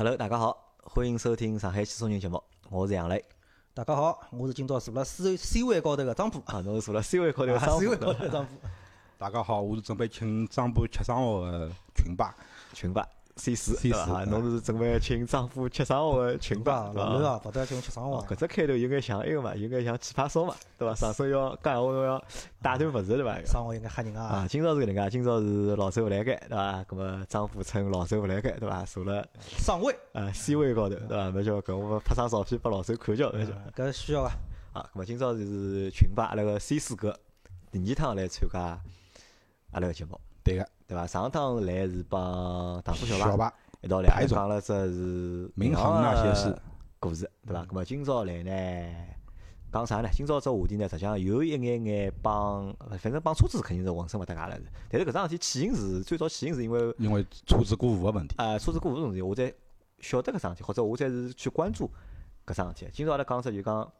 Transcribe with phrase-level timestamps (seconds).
[0.00, 3.22] Hello，大家好，欢迎收听上海汽车人节目，我是杨磊。
[3.74, 8.70] 大家好，我是今朝坐了 C C 位高头个张波啊，侬是坐了 C 位高头个，C 位高头张波。
[9.18, 12.34] 大家好，我是准备请张波吃生活的群霸，
[12.72, 13.06] 群霸。
[13.40, 14.22] C 四对伐？
[14.26, 18.22] 侬是准备请丈夫吃生活个群吧，老刘啊，勿得请吃生活。
[18.28, 20.94] 搿只开头有眼像埃个嘛，有眼像奇葩说嘛，对伐？
[20.94, 22.22] 上手要讲闲话侬要
[22.60, 23.40] 带段物事对伐？
[23.46, 24.24] 生活应该吓人啊！
[24.24, 26.84] 啊，今朝是搿能介，今朝是老周勿来盖对伐？
[26.84, 28.84] 搿么丈夫趁老周勿来盖对伐？
[28.84, 31.32] 坐了上位啊 C 位高头对伐？
[31.34, 34.32] 那叫搿我拍张照片拨老周看叫，那叫搿需要伐。
[34.74, 37.18] 啊，搿么今朝就是群吧阿拉个 C 四哥
[37.72, 38.58] 第二趟来参加
[39.72, 41.06] 阿拉个节目，对个对伐？
[41.06, 43.52] 上趟来是帮唐虎小白。
[43.80, 46.60] 一道来讲了，只是民航那些事
[46.98, 47.64] 故事，对伐？
[47.68, 49.06] 那么今朝来呢，
[49.72, 50.08] 讲啥呢？
[50.12, 54.60] 今朝只话题呢，实际上有一眼眼帮，反正帮车子肯定是浑身勿搭界了。
[54.88, 58.34] 但是搿桩事体起因是最早起因是因为因为车子过户个问题。
[58.36, 59.52] 啊，车子过户个问题，我才
[60.00, 61.88] 晓得搿桩事体，或者我才是去关注
[62.44, 62.90] 搿桩事体。
[62.92, 63.92] 今朝阿拉讲只就讲，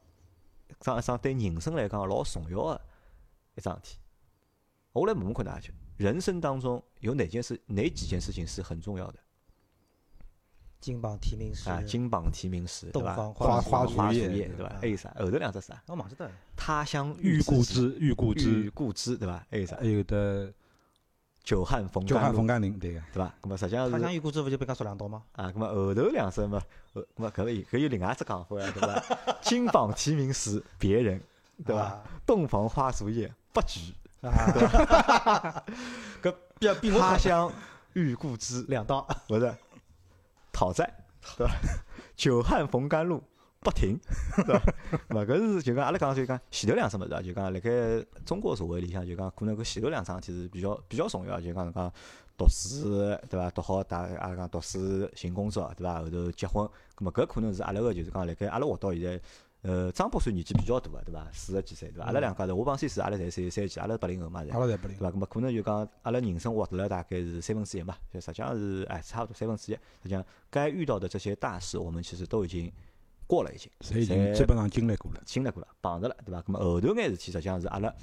[0.81, 2.81] 桩一桩对人生来讲老重要个
[3.55, 3.99] 一桩事体。
[4.93, 5.71] 我来问问看大家，
[6.01, 9.19] 人生当中有哪件事、哪几件事情是很重要的？
[10.81, 13.15] 金榜题名时啊，金榜题名时，对吧？
[13.15, 14.79] 花花花树叶，对吧？
[14.81, 15.15] 还有啥？
[15.19, 15.83] 后头两只啥？
[15.89, 16.31] 我忘记得。
[16.57, 19.47] 他乡遇故知，遇故知，故知，对吧？
[19.51, 19.77] 还有啥？
[19.77, 20.51] 还有的
[21.45, 23.35] 久旱逢久旱逢甘霖，对个，对吧？
[23.43, 25.23] 那么实际上，他乡遇故知，勿就被讲说两道吗？
[25.33, 26.63] 啊，那么后头两声嘛，
[26.95, 29.05] 呃，那么搿个搿有另外一只讲法呀，对吧？
[29.45, 31.21] 金榜题名时，别人，
[31.63, 32.03] 对吧？
[32.25, 33.93] 洞房花烛夜，不举，
[34.29, 35.65] 啊，
[36.23, 37.51] 搿比比我他乡
[37.95, 39.55] 遇故知，两道， 不是
[40.53, 40.93] 讨债。
[41.39, 41.55] 对伐？
[42.17, 43.23] 久旱逢甘露，
[43.61, 43.99] 不停，
[44.45, 44.63] 对伐？
[45.17, 47.71] 勿搿是就讲阿拉讲就讲前头两桩物事啊，就讲辣盖
[48.27, 51.93] 中国社会里向就讲可能搿前头两桩事体是比较比较重要，就讲讲
[52.37, 52.91] 读书
[53.29, 53.51] 对伐？
[53.51, 56.01] 读好大阿拉讲读书寻工作对伐？
[56.01, 59.19] 后头结婚，咾么搿可能是阿拉个就是讲辣盖阿拉活到现在。
[59.63, 61.29] 呃，张博算年纪比较大个，对伐？
[61.35, 62.07] 四十几岁，对伐？
[62.07, 65.11] 阿拉两家头，我帮 C 四，阿拉侪三三几，阿拉八零后嘛，阿拉侪八零，对伐？
[65.11, 69.75] 咁么可能就讲，阿拉人生活得了大概是三分之一嘛，就实际上是哎，差不多三分之一。
[69.75, 72.73] 实际上，该遇到的这些大事，我们其实都已经
[73.27, 76.41] 过了，已经，侪已经基本上经历过了，经历过了，碰着了，对伐？
[76.41, 77.95] 咁么后头眼事体，实际上是阿拉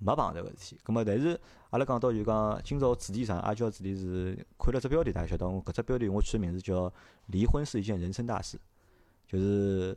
[0.00, 0.80] 没碰着个事体。
[0.84, 6.92] 咁么但是阿拉讲到就讲，今朝主题上，阿娇主题是看了只标题，大家晓得，我搿只标题我取个名字叫
[7.26, 8.58] “离婚是一件人生大事”，
[9.28, 9.96] 就是。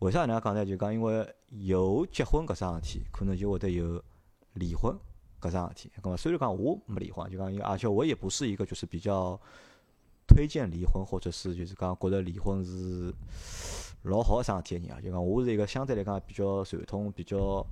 [0.00, 0.64] 为啥能样讲呢？
[0.64, 4.00] 就讲因为有结婚搿桩事体，可能就会得有
[4.52, 4.96] 离婚
[5.40, 5.92] 搿桩事体。
[6.00, 9.38] 咁么虽然讲我没离婚，就讲因为而且我也不是一个就是比较
[10.28, 13.12] 推荐离婚，或者是就是讲觉得离婚是
[14.02, 15.00] 老好桩事体个人啊。
[15.00, 17.66] 就讲我是一个相对来讲比较传统、比较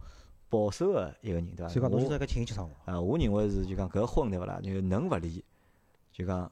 [0.49, 1.69] 保守个一个人，对伐？
[1.69, 4.61] 所以讲侬是在搿亲戚生活啊，我认为是就讲搿婚对勿啦？
[4.61, 5.45] 就能勿离，
[6.13, 6.51] 就讲。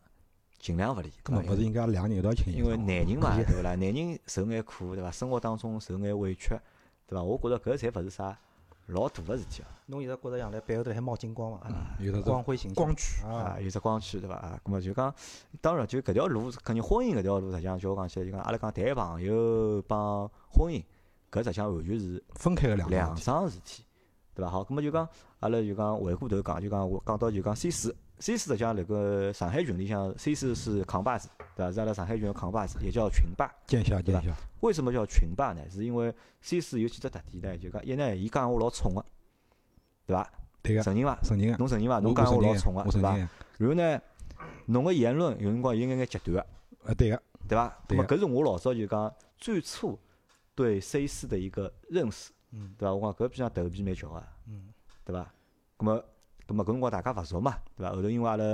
[0.64, 2.50] 尽量勿理，搿么勿是应该两个人一道请？
[2.50, 3.74] 因为男人嘛， 对勿啦？
[3.74, 5.10] 男人受眼苦，对伐？
[5.10, 6.58] 生活当中受眼委屈，
[7.06, 7.22] 对伐？
[7.22, 8.34] 我觉着搿侪勿是啥
[8.86, 9.68] 老大个事体啊。
[9.84, 11.70] 侬现在觉着杨澜背后头还冒金光伐？
[12.00, 14.36] 有的光辉形象，光驱啊，有只光驱，对伐？
[14.36, 15.14] 啊，搿么就讲，
[15.60, 20.82] 当然就搿条路，肯定婚姻搿条路，实际上叫我讲起来，就讲阿拉讲谈朋友帮婚姻，
[21.30, 23.84] 搿实际上完全是分开个两两桩事体，
[24.34, 24.50] 对伐？
[24.50, 25.06] 好，搿么就讲
[25.40, 27.94] 阿拉就讲回过头讲，就讲我讲到就讲 C 四。
[28.24, 31.70] C 四实际上辣个上海群里向，C 四是扛把子，对伐？
[31.70, 34.34] 是阿拉上海群个扛把子，也叫群霸，见笑见笑。
[34.60, 35.60] 为什么叫群霸呢？
[35.70, 37.58] 是因为 C 四有几只特点呢？
[37.58, 39.04] 就讲一呢，伊讲我老冲个，
[40.06, 40.32] 对伐？
[40.62, 40.82] 对个。
[40.82, 41.18] 承认伐？
[41.22, 41.58] 承认个。
[41.58, 41.98] 侬承认伐？
[42.00, 43.14] 侬讲我老冲个，对伐？
[43.58, 44.00] 然后呢，
[44.64, 46.46] 侬个言论有辰光有眼眼极端个。
[46.84, 47.22] 呃，对个。
[47.46, 47.78] 对伐？
[47.86, 48.04] 对个。
[48.06, 49.98] 搿是我老早就讲最初
[50.54, 52.30] 对 C 四的一个认识，
[52.78, 52.94] 对伐？
[52.94, 54.22] 我讲搿边上头皮蛮翘个，
[55.04, 55.30] 对伐？
[55.76, 56.02] 那么？
[56.46, 57.94] 咁么搿辰光大家勿熟嘛，对伐？
[57.94, 58.44] 后头因为阿拉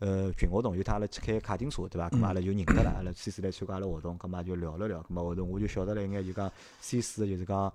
[0.00, 2.08] 呃群活动有趟阿拉去开卡丁车，对伐？
[2.10, 6.50] 咁么阿拉就认得了，阿拉 C 四来参加阿拉活动，咁么就聊了聊，咁么后头我就晓得了一眼，就讲
[6.80, 7.72] C 四就是讲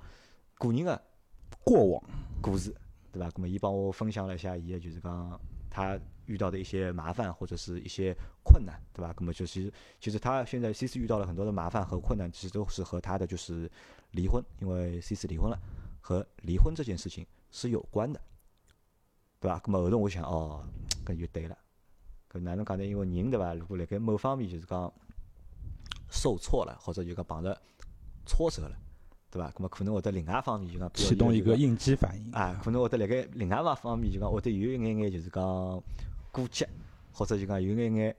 [0.58, 1.02] 个人个
[1.64, 2.04] 过往
[2.42, 2.76] 故事，
[3.12, 3.30] 对伐？
[3.30, 8.14] 咁么伊帮我分享了一下伊个就是讲他遇到的一些麻烦或者是一些
[8.44, 9.14] 困难，对伐？
[9.14, 13.72] 咁么就是其实他现在 C 四遇到了很多的麻烦和困难，其实都是和他的就是
[14.12, 15.58] 离婚，因为 C 四离婚了，
[16.02, 18.20] 和离婚这件事情是有关的。
[19.44, 19.60] 对伐？
[19.60, 20.64] 咁么后头我想，哦，
[21.06, 21.58] 搿就对了。
[22.32, 22.86] 搿哪能讲呢？
[22.86, 23.54] 因为人对伐？
[23.54, 24.92] 如果辣盖某方面就是讲
[26.10, 27.62] 受挫了，或者就讲碰着
[28.26, 28.76] 挫折了，
[29.30, 29.52] 对伐？
[29.52, 35.44] 咁么可能会得另外方面就讲启动一个应激反应啊，可能会得辣盖另外一方面就讲会得有一眼眼就是讲
[36.32, 36.66] 过激，
[37.12, 38.16] 或者就讲有眼眼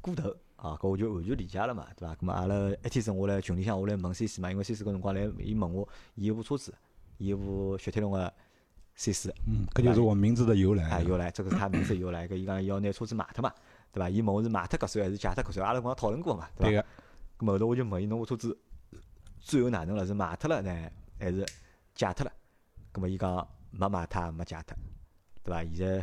[0.00, 0.76] 过头啊。
[0.80, 2.16] 搿我就完全理解了嘛，对伐？
[2.16, 6.74] 咁么阿拉一天子我来群里向我来问 C C 嘛，因为 C C 搿辰光来伊问我，伊有部车子，
[7.18, 8.34] 伊有部雪铁龙个。
[8.98, 10.82] C 四，嗯，搿就是我名字的由来。
[10.90, 12.26] 啊，由来，这个是他名字由来。
[12.26, 13.54] 搿伊讲要拿车子卖脱嘛，
[13.92, 14.10] 对伐？
[14.10, 16.70] 伊问我是卖脱搿算还是借脱搿算，阿拉刚刚讨论过嘛，对伐？
[16.70, 16.82] 对
[17.38, 18.58] 个，后头我就问伊，侬个车子
[19.38, 20.04] 最后哪能了？
[20.04, 20.90] 是卖脱了呢，
[21.20, 21.46] 还是
[21.94, 22.32] 借脱了？
[22.92, 24.76] 咁么伊讲没卖脱，也没借脱，
[25.44, 25.62] 对伐？
[25.62, 26.02] 现在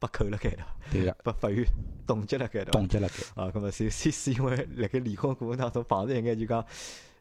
[0.00, 1.64] 被扣了该了，对个，被法院
[2.04, 2.72] 冻结了该了。
[2.72, 3.42] 冻结了该。
[3.42, 6.66] 啊，咁么 C C 是因为辣盖离婚过程当中碰着一眼就讲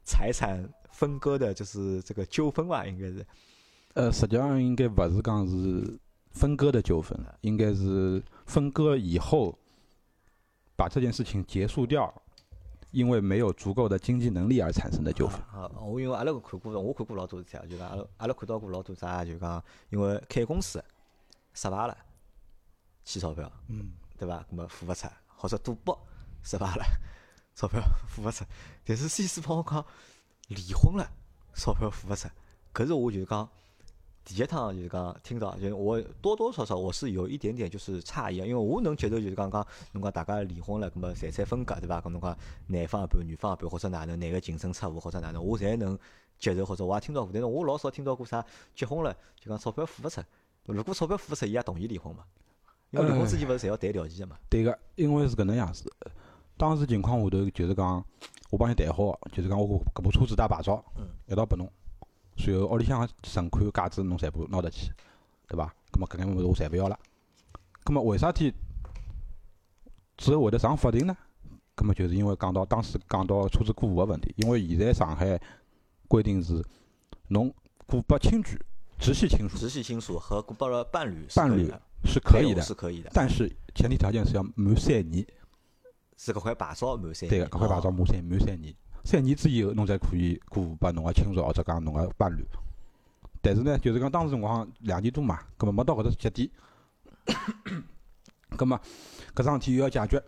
[0.03, 2.87] 财产分割的，就是这个纠纷伐？
[2.87, 3.23] 应该是
[3.93, 5.99] 呃，实际上应该勿是讲是
[6.31, 9.57] 分割的纠纷，应该是分割以后
[10.75, 12.11] 把这件事情结束掉，
[12.89, 15.39] 因为没有足够的经济能力而产生的纠纷。
[15.41, 20.83] 啊，我因为阿拉看过，我看过老多事体啊，就讲阿拉阿拉看到过老多啥，就讲因为开公司
[21.53, 21.95] 失败了，
[23.05, 24.43] 欠钞票，嗯，对伐？
[24.49, 25.95] 那么付勿出，或者赌博
[26.41, 26.83] 失败了，
[27.53, 27.79] 钞票
[28.09, 28.43] 付勿出。
[28.83, 29.85] 但是 C 四帮我讲
[30.47, 31.07] 离婚了，
[31.53, 32.27] 钞票付勿出，
[32.73, 33.47] 搿是我就是讲
[34.25, 41.99] 第一趟就是讲听到，就是我多多少少我是有一点点就是诧异啊，因为我能接受就是讲讲侬讲大家离婚了，咁么财产分割对伐？
[41.99, 42.37] 搿侬讲
[42.67, 45.97] 男方一半，女方一半，或者哪能，男个净身出户或者哪能，我侪能
[46.39, 50.21] 接受，或者我也听到过，但是我老少听到过啥结婚了就讲钞票付勿出。
[50.65, 52.23] 如果钞票付勿出，伊也同意离婚嘛？
[52.91, 54.37] 因为离婚之前勿是侪要谈条件个嘛？
[54.49, 55.91] 对个，因为是搿能样子。
[56.55, 58.05] 当时情况下头就是讲，
[58.51, 61.69] 我帮伊谈好，就是讲我搿部车子带牌照嗯，一道拨侬，
[62.37, 64.91] 随后屋里向个存款、价值侬全部拿得去，
[65.47, 65.73] 对伐？
[65.91, 66.99] 葛末搿眼物事我侪勿要了。
[67.83, 68.53] 葛末为啥体
[70.17, 71.15] 之后会得上法庭呢？
[71.75, 75.39] 葛末就是因为讲到当时讲到车子过户个问题，因为现在上海
[76.07, 76.63] 规定是
[77.27, 77.53] 侬
[77.87, 78.57] 过拨亲眷、
[78.99, 81.71] 直系亲属直系亲属和过拨了伴侣是伴侣
[82.05, 85.25] 是可以的，是可以的，但是前提条件是要满三年。
[86.15, 92.45] 是搿块牌照满三对个，年搿块牌照哦满三满三年，三年之以后侬才可以过户拨侬个亲属或者讲侬个伴侣。
[93.41, 96.49] 但是呢，就是讲当时辰光两年多嘛，葛末没到搿只节点，
[98.55, 98.79] 葛末
[99.35, 100.23] 搿桩事体又要解决，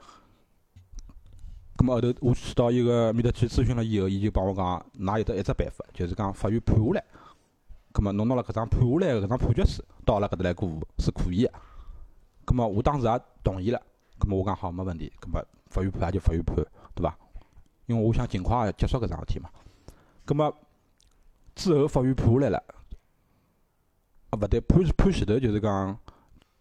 [1.77, 7.03] 葛末后头我去到伊个面搭去咨询了以后，伊就帮我讲，㑚有得一只办法，就是讲法院判下来，
[7.93, 11.53] 葛末侬拿了搿张判下来个搿张判决书到阿拉搿搭来过户是可以个。
[12.43, 13.81] 葛末我当时也同意了，
[14.19, 16.55] 葛末我讲好没问题，葛末法院判也就法院判，
[16.93, 17.17] 对伐？
[17.85, 19.49] 因为我想尽快结束搿桩事体嘛。
[20.25, 20.55] 葛末
[21.55, 22.63] 之后法院判下来了，
[24.31, 25.97] 啊勿对，判判前头就是讲，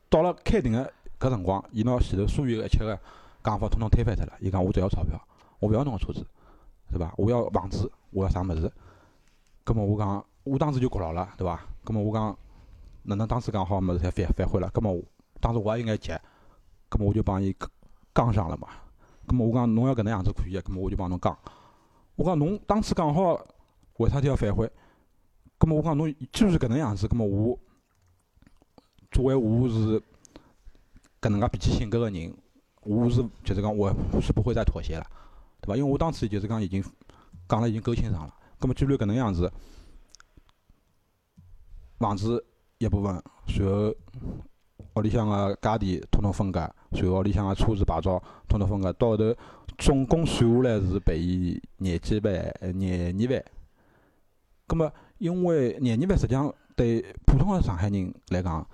[0.08, 2.98] 到了开庭个搿辰光，伊拿前头所有个一切个
[3.42, 4.32] 讲法统统推翻脱了。
[4.40, 5.20] 伊讲我只要钞票，
[5.58, 6.24] 我勿要侬个车子，
[6.90, 7.12] 对伐？
[7.16, 8.70] 我要房子，我要啥物事？
[9.64, 11.60] 葛末我讲，我当时就觉牢了，对伐？
[11.82, 12.36] 葛末我讲，
[13.04, 14.68] 哪能当时讲好物事侪反反悔了？
[14.70, 15.02] 葛末我
[15.40, 16.12] 当时我也有眼急，
[16.88, 17.56] 葛末我就帮伊
[18.14, 18.68] 讲上了嘛。
[19.26, 21.36] 葛末我讲侬要搿能样子可以个，葛末我就帮侬讲。
[22.16, 23.44] 我讲侬当初讲好，
[23.98, 24.70] 为啥体要反悔？
[25.58, 27.58] 葛末我讲侬既然是搿能样子，葛末我
[29.10, 30.00] 作为我是
[31.20, 32.36] 搿能介脾气性格个人，
[32.82, 33.90] 我是就是讲我
[34.20, 35.06] 是不会再妥协了，
[35.60, 35.76] 对伐？
[35.76, 36.84] 因为我当时就是讲已经
[37.48, 38.34] 讲了已经够清爽了。
[38.58, 39.50] 葛末既然搿能样子，
[41.98, 42.44] 房子
[42.78, 43.94] 一部分，随后
[44.96, 49.34] 屋里向个家电统统分割，随后屋里向个车子牌照统统分割，到后头
[49.76, 53.44] 总共算下来是赔伊廿几万、呃廿二万。
[54.66, 58.66] 葛末因为廿二万实际上对普通个上海人来讲，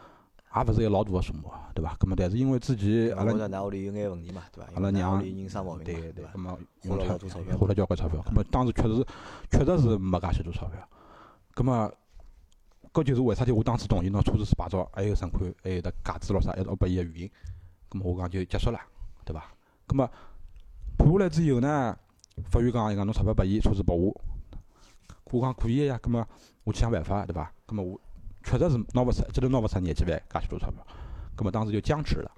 [0.54, 1.96] 也勿是一个老大个数目啊，对伐？
[1.98, 4.70] 葛末但是因为之前阿拉我觉着㑚屋里有眼问题嘛，对伐？
[4.74, 6.38] 阿拉娘人生毛病嘛，对对对伐葛？
[6.38, 6.58] 末
[6.88, 8.22] 花了老多钞票花了交关钞票。
[8.22, 9.06] 葛末当时确实
[9.50, 10.78] 确实是没介许多钞票。
[11.54, 11.92] 葛末
[12.92, 17.30] 搿就是为啥体我当时同意拿车子是牌照，还有存款，还有得价值咯啥，一道拨伊个原因。
[17.88, 18.80] 葛末我讲就结束了，
[19.24, 19.52] 对伐？
[19.86, 20.10] 葛末
[20.98, 21.96] 判下来之后呢，
[22.50, 24.20] 法院讲伊讲侬钞票拨伊，车子拨我。
[25.32, 26.26] 我讲可以个呀，葛末
[26.64, 27.52] 我去想办法，对伐？
[27.66, 28.00] 葛末我
[28.42, 30.84] 确实是拿勿出，一记头拿勿出廿几万介许多钞票。
[31.36, 32.30] 葛末当时就僵持了，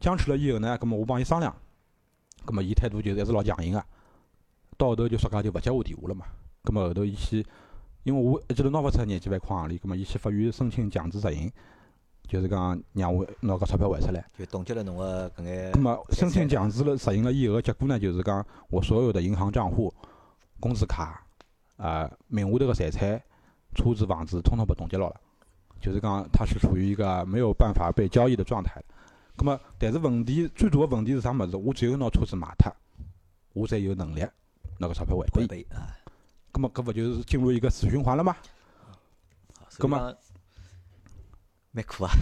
[0.00, 1.54] 僵持了以后呢，葛末我帮伊商量，
[2.44, 3.84] 葛末伊态度就是一直老强硬个，
[4.76, 6.26] 到后头就说讲就勿接我电话了嘛。
[6.62, 7.46] 葛末后头伊去，
[8.04, 11.50] 因为我一记头拿勿出廿几万块行钿，葛末伊去法院申请强制执行，
[12.28, 14.24] 就是讲让我拿搿钞票还出来。
[14.38, 19.92] 就冻结了侬个搿眼葛末申请强制了执行了以后，结果呢就是讲我所有的银行账户、
[20.60, 21.26] 工资卡
[21.76, 23.20] 啊、名下头个财产、
[23.74, 25.20] 车子、房子，统统被冻结牢了。
[25.80, 28.82] 就是讲它是处于一个没有办法被交易的状态。
[29.36, 31.56] 葛末，但是问题最大个问题是啥物事？
[31.56, 32.70] 我只有拿车子卖脱，
[33.54, 34.20] 我才有能力
[34.78, 35.66] 拿搿钞票还拨伊。
[36.54, 38.36] 葛末搿勿就是进入一个死循环了吗？
[39.76, 40.14] 葛么
[41.72, 42.12] 蛮苦啊，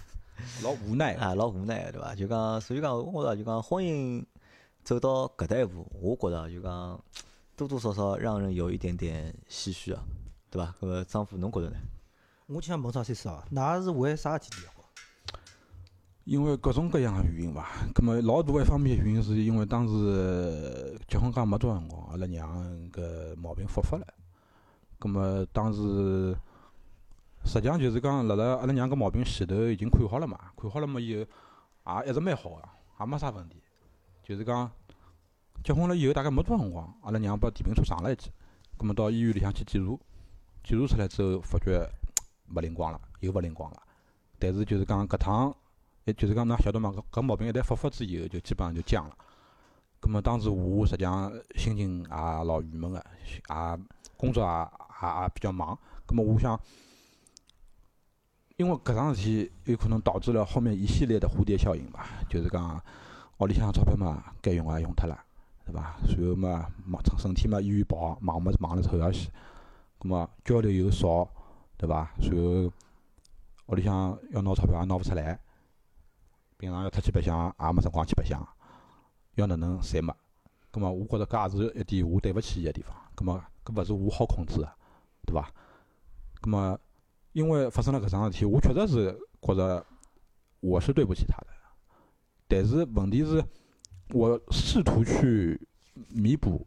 [0.64, 1.12] 老无奈。
[1.16, 2.14] 啊，老无奈个对伐？
[2.14, 4.24] 就讲，所以讲，我觉着就讲婚姻
[4.82, 6.98] 走到搿搭一步，我觉着就讲
[7.54, 10.02] 多多少少让人有一点点唏嘘啊，
[10.50, 10.74] 对伐？
[10.80, 11.76] 搿么张夫侬觉着呢？
[12.46, 14.73] 我就想问张先生哦，㑚是为啥事体离婚？
[16.24, 22.50] 因为各种各样个原因伐，葛末老大一方面原因是因为当时结婚刚没多少辰光，阿拉娘
[22.90, 24.06] 搿毛病复发了，
[24.98, 26.34] 葛末当时
[27.44, 31.14] 实际上就是讲辣辣阿拉娘搿毛病前头已经看好了嘛，看好了嘛以
[31.84, 32.62] 后也一直蛮好个，
[33.00, 33.62] 也没啥问题，
[34.22, 34.70] 就是讲
[35.62, 38.30] 结婚了以后大概没多少辰光，阿拉娘把电瓶车撞了一记，
[38.78, 39.98] 葛末到医院里向去检查，
[40.62, 41.86] 检查出来之后发觉
[42.56, 43.82] 勿灵光了，又勿灵光了，
[44.38, 45.54] 但是就是讲搿趟。
[46.04, 46.90] 也就是讲，㑚晓得嘛？
[46.90, 49.16] 搿搿毛病一旦复发之以后，就基本上就僵了。
[50.00, 53.78] 葛末当时我实际上心情也老郁闷个，也
[54.18, 54.50] 工作也
[55.08, 55.78] 也也比较忙。
[56.04, 56.60] 葛末我想，
[58.56, 62.06] 因为搿桩事体有可能导致了后面一系列的蝴蝶效应吧。
[62.28, 62.78] 就是讲，
[63.38, 65.18] 屋里向钞票嘛，该用也用脱了，
[65.64, 65.96] 对伐？
[66.06, 69.30] 随后嘛，忙身身体嘛，医院跑，忙么忙了臭要死。
[69.98, 71.26] 葛末交流又少，
[71.78, 72.12] 对伐？
[72.20, 72.70] 随后
[73.68, 75.40] 屋里向要拿钞票也拿勿出来。
[76.64, 78.42] 平常要出去白相，也没辰光去白相，
[79.34, 80.10] 要哪能侪没。
[80.70, 82.96] 葛末我觉着搿也是一点我对勿起伊个地方。
[83.14, 84.72] 葛末搿勿是我好控制个，
[85.26, 85.52] 对伐？
[86.40, 86.80] 葛末
[87.32, 89.84] 因为发生了搿桩事体，我确实是觉着
[90.60, 91.48] 我是对不起他的。
[92.48, 93.44] 但是问题是，
[94.14, 95.60] 我试图去
[96.08, 96.66] 弥补，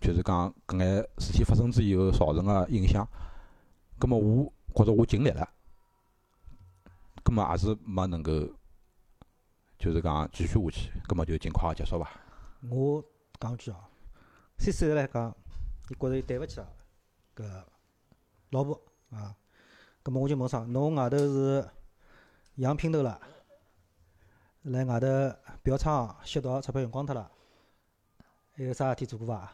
[0.00, 3.08] 就是讲搿眼事体发生之以后造成个影响。
[4.00, 5.48] 葛末我觉着我尽力了，
[7.22, 8.32] 葛末也是没能够。
[9.78, 12.10] 就是讲继续下去，葛末就尽快结束伐。
[12.70, 13.04] 我
[13.38, 13.76] 讲句哦
[14.58, 15.34] ，C 首来讲，
[15.90, 16.60] 伊觉着伊对勿起
[17.36, 17.44] 搿
[18.50, 18.80] 老婆
[19.10, 19.36] 啊。
[20.02, 20.60] 葛末我就问啥？
[20.60, 21.68] 侬外头是
[22.56, 23.20] 养姘头了，
[24.62, 25.06] 辣外头
[25.62, 27.30] 嫖娼吸毒，钞票用光脱了，
[28.54, 29.52] 还有啥事体做过伐？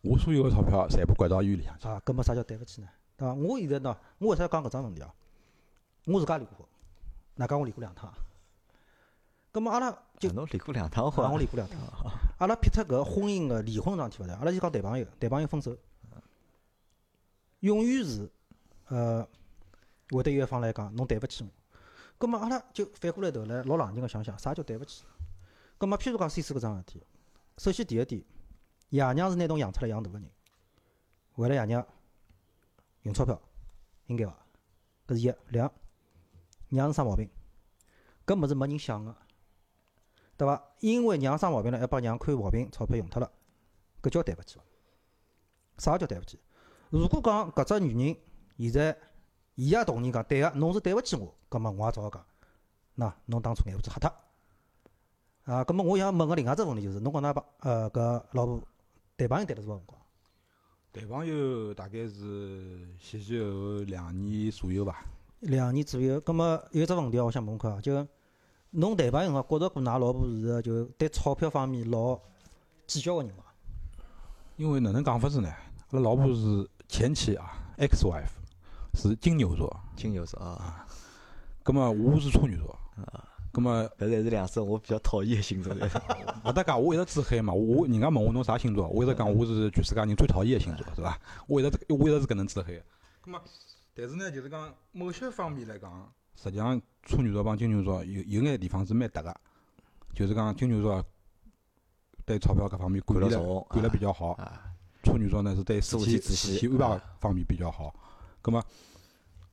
[0.00, 1.86] 我所有个钞票全部掼到医院里向去。
[1.86, 2.88] 啊，搿么啥叫对勿起呢？
[3.16, 3.34] 对伐？
[3.34, 5.12] 我现在喏，我为啥要讲搿桩问题哦？
[6.06, 6.66] 我自家离过婚。
[7.34, 8.12] 哪讲我离过两趟？
[9.52, 11.30] 咁么阿拉就侬离过两趟婚？
[11.30, 11.78] 我离过两趟。
[12.38, 15.76] 阿拉撇脱搿婚姻个离婚桩事体勿谈，阿拉就讲谈朋友，谈朋友分手，
[17.60, 18.30] 永远是
[18.88, 19.28] 呃
[20.10, 21.50] 会得有一方来讲侬对勿起我。
[22.18, 25.04] 咁么阿拉就反过来头来老冷静个想想，啥叫对勿起？
[25.78, 27.02] 咁么譬如讲 C 四搿桩事体，
[27.58, 28.24] 首先第一点，
[28.88, 30.30] 爷娘是拿侬养出来养大个人，
[31.34, 31.86] 为了爷娘
[33.02, 33.40] 用钞票，
[34.06, 34.34] 应该伐？
[35.08, 35.70] 搿是一两。
[36.72, 37.28] 娘是啥毛病？
[38.26, 39.14] 搿物事没人想个，
[40.38, 40.62] 对伐？
[40.80, 43.30] 因为娘生毛病了，还帮娘看毛病，钞票用脱了，
[44.00, 44.64] 搿叫对勿起伐？
[45.76, 46.40] 啥叫对勿起？
[46.88, 48.16] 如果讲搿只女人
[48.58, 48.98] 现在
[49.54, 52.24] 伊也同意讲，对个，侬是对勿起我，葛末我也只好讲，
[52.96, 54.10] 喏，侬当初眼珠子瞎脱。
[55.44, 58.62] 啊，葛末我想问个另外只问题就是，侬讲㑚帮呃搿老婆
[59.16, 60.00] 谈朋友谈了多少辰光？
[60.92, 65.04] 谈朋友大概是前前后后两年左右伐。
[65.42, 67.94] 两年左右，葛末有只问题哦，我想问看啊，就
[68.70, 72.18] 侬谈朋友辰光，觉着过㑚老婆是就对钞票方面老
[72.86, 73.42] 计较个人伐？
[74.56, 75.48] 因为哪能讲法子呢？
[75.90, 78.30] 阿拉老婆是前妻啊，X wife，
[78.94, 79.74] 是金牛座。
[79.96, 80.86] 金牛座啊。
[81.64, 82.78] 葛末我是处女座。
[82.96, 83.28] 啊。
[83.50, 85.74] 葛末搿才是两只我比较讨厌个星座。
[86.44, 87.52] 勿搭讲，我一直自黑嘛。
[87.52, 91.18] 我人家问我侬啥星座，我一直讲我是全世界人最讨厌个星座，是伐？
[91.48, 92.80] 我一直我一直是搿能自黑。
[93.20, 93.42] 葛末。
[93.94, 99.40] 但是呢，就是讲某些方面来讲，实际上处女座帮金牛座有有眼地方是蛮搭个，
[100.14, 101.04] 就是讲金牛座
[102.24, 103.34] 对钞票搿方面管理
[103.68, 104.34] 管了比较好，
[105.02, 107.94] 处女座呢是对事体事体安排方面比较好。
[108.40, 108.64] 葛末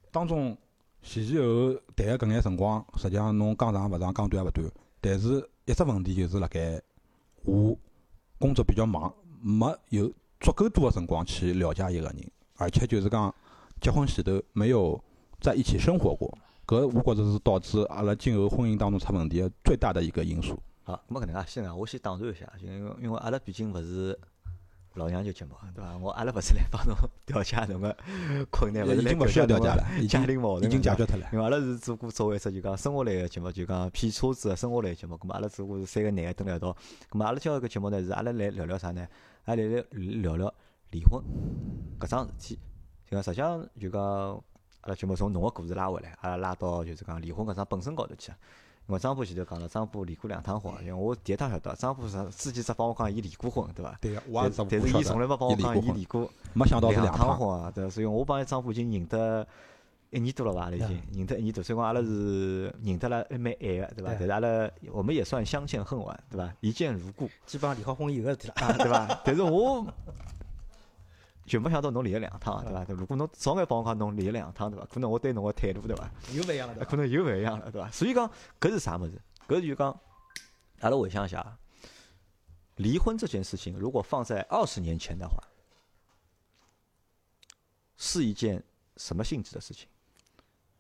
[0.10, 0.58] 当中
[1.02, 4.72] 前前后后谈个搿眼辰光，实际上侬讲长勿长，讲短也勿短。
[5.02, 6.82] 但是一只问题就是辣盖
[7.44, 7.78] 我
[8.38, 13.36] 工作比较忙，没有足够多个辰光去了解一个人，而且就是讲。
[13.80, 15.02] 结婚前头没有
[15.40, 20.58] 在一起生活过，搿我觉着是导致阿拉今后婚姻当中出问题个最大的一个因素。
[20.84, 24.20] 好，咁么搿能介先啊，我先打断一下，因为因为阿拉毕竟勿是
[24.96, 25.98] 老娘舅节目，对伐？
[25.98, 26.96] 我阿拉勿是来帮侬
[27.26, 27.96] 调解侬个
[28.52, 31.28] 困难，勿是来勿需要调解了，家庭矛盾已经解决脱了。
[31.32, 35.16] 因为阿拉是做过作为一只就讲生活类个节目，就讲骗车子个生活类节目。
[35.16, 36.76] 咁么阿拉做过是三个男个蹲辣一道，
[37.10, 39.08] 咁么阿拉今个节目呢是阿拉来聊聊啥呢？
[39.46, 40.54] 阿拉来聊聊
[40.92, 41.24] 离婚
[42.00, 42.60] 搿桩事体。
[43.10, 44.02] 就讲实际上就讲，
[44.82, 48.32] 阿拉节目从侬个故事拉回来，阿拉拉到就是讲离婚搿桩本身高头去。
[48.88, 53.98] 因为张波前头讲了，张波离过两趟婚，因为我第一趟晓得，张波是之前只帮我讲伊离过婚，对伐？
[54.02, 57.72] 对个，但但是伊从来没帮我讲伊离过，没想到是两趟婚啊！
[57.74, 59.48] 对，所以我帮张波已经认得
[60.10, 60.62] 一年多了伐？
[60.64, 64.06] 阿拉已经认得一年多，所以讲阿拉是认得了还蛮晚个，对伐？
[64.06, 66.52] 但是阿拉我们也算相见恨晚，对伐？
[66.62, 69.22] 一见如故，基本上离好婚以后个事体了，对伐？
[69.26, 69.86] 但是我。
[71.50, 72.86] 就没想到侬离了两趟，对伐？
[72.86, 74.86] 对，如果侬早眼帮我讲侬离了两趟，对伐？
[74.86, 76.10] 可能我对侬个态度，对伐？
[76.32, 76.90] 又勿一样了，对伐？
[76.90, 77.90] 可能又勿一样了，对伐？
[77.90, 78.30] 所以讲，
[78.60, 79.20] 搿是啥物事？
[79.48, 80.00] 搿就讲，
[80.82, 81.58] 阿拉回想一下，
[82.76, 85.44] 离婚这件事情，如果放在二十年前的话，
[87.98, 88.64] 是一件
[88.98, 89.88] 什么性质的事情？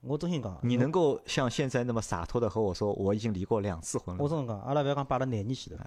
[0.01, 4.23] 我真心讲，你能够像现在那么洒脱的和我说，我已经离过两次婚了。
[4.23, 5.83] 我真心讲，阿拉勿要讲摆了廿年前头，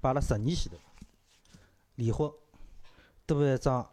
[0.00, 0.78] 摆了十年前头，
[1.94, 2.28] 离婚
[3.26, 3.88] 都是一桩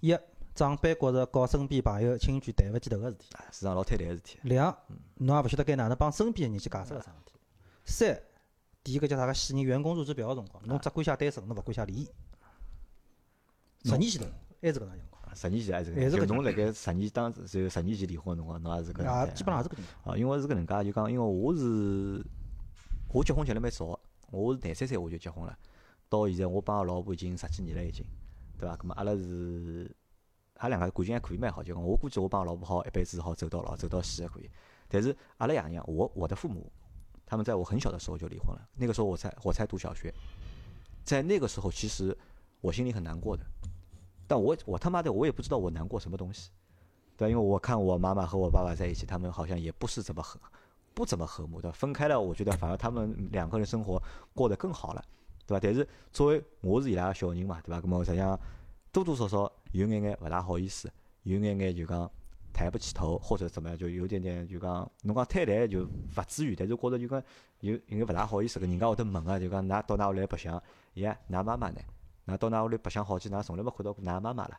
[0.00, 0.18] 一
[0.54, 3.28] 长辈觉着告身边朋友亲眷抬勿起头个事体。
[3.52, 4.38] 是桩老坍台个事体。
[4.42, 4.76] 两，
[5.16, 7.32] 侬也勿晓得该哪能帮身边个人去解释搿桩事体。
[7.84, 8.20] 三，
[8.82, 12.08] 第一个叫啥个喜人员工入职表个辰光，侬只管写单身，侬勿管写离异。
[13.84, 14.28] 十年前头
[14.62, 15.36] 还是搿能情况。
[15.36, 20.14] 十年前还是还是搿就侬辣盖十年当时就十年前离婚个辰光，侬也是搿啊，能基本上也是搿情况。
[20.14, 22.24] 啊，因为是搿能介，就讲因为我是
[23.12, 24.00] 我结婚结了蛮早，
[24.30, 25.56] 我是廿三岁我就结婚了，
[26.08, 28.04] 到现在我帮我老婆已经十几年了已经，
[28.58, 28.76] 对伐？
[28.76, 29.94] 咁么阿拉是
[30.54, 34.50] 阿拉两个感情还可以蛮好，就我估计我帮我老婆好一辈子好走到老，走到死也可以。
[34.88, 36.70] 但是阿拉爷娘，我我的父母，
[37.24, 40.14] 他们在我很小的时候就离婚了，那个时候我才我才读小学，
[41.04, 42.16] 在那个时候其实
[42.60, 43.44] 我心里很难过的，
[44.26, 46.50] 但我我他妈的我也不知道我难过什么东西。
[47.16, 50.38] 对，因为我看我妈妈和我爸爸在一起，他们好像也不是怎么和，
[50.92, 51.72] 不怎么和睦的。
[51.72, 54.02] 分开了，我觉得反而他们两个人生活
[54.34, 55.02] 过得更好了，
[55.46, 55.60] 对吧？
[55.62, 57.80] 但是作为我是伊拉个小人嘛，对吧？
[57.80, 58.38] 咁么实际上
[58.92, 60.90] 多多少少有眼眼勿大好意思，
[61.22, 62.10] 有眼眼就讲
[62.52, 67.22] 抬不起头，或者怎么样，就有点点就讲侬讲摊台就勿至于，但是觉着就讲
[67.60, 70.62] 有有眼勿大好意思个，人家会得问个，就讲㑚到㑚屋里来白相，
[70.94, 71.80] 耶，㑚妈妈呢？
[72.26, 74.58] 㑚到㑚屋里白相好久，㑚从来没看到过㑚妈妈了。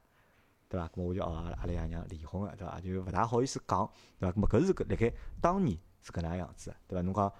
[0.70, 0.88] 对伐？
[0.90, 2.80] 咁我就哦，阿拉阿拉爷娘离婚了，对伐？
[2.82, 3.90] 就勿大好意思讲，
[4.20, 4.36] 对伐？
[4.36, 7.02] 咁么搿是搿辣盖当年是搿能样子，对伐？
[7.02, 7.34] 侬讲，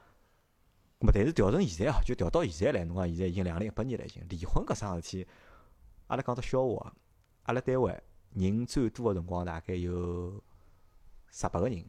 [1.00, 5.28] 咁么但是调成现在啊，就调到现在来，侬讲现在已经两零一八年了，已经离婚搿桩事体，
[6.08, 6.94] 阿拉讲只笑话，
[7.44, 8.02] 阿拉单位
[8.34, 10.44] 人最多个辰光大概有
[11.30, 11.86] 十八个人，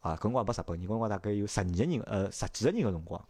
[0.00, 3.28] 啊，搿辰光没十八个人，搿辰光大概有十二个人，呃，十几个人个辰光，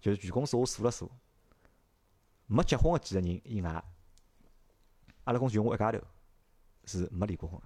[0.00, 1.10] 就是全公司我数了数，
[2.46, 3.70] 没结婚个几个人以外，
[5.24, 5.98] 阿拉公司就我一家头。
[6.84, 7.60] 是没离过婚，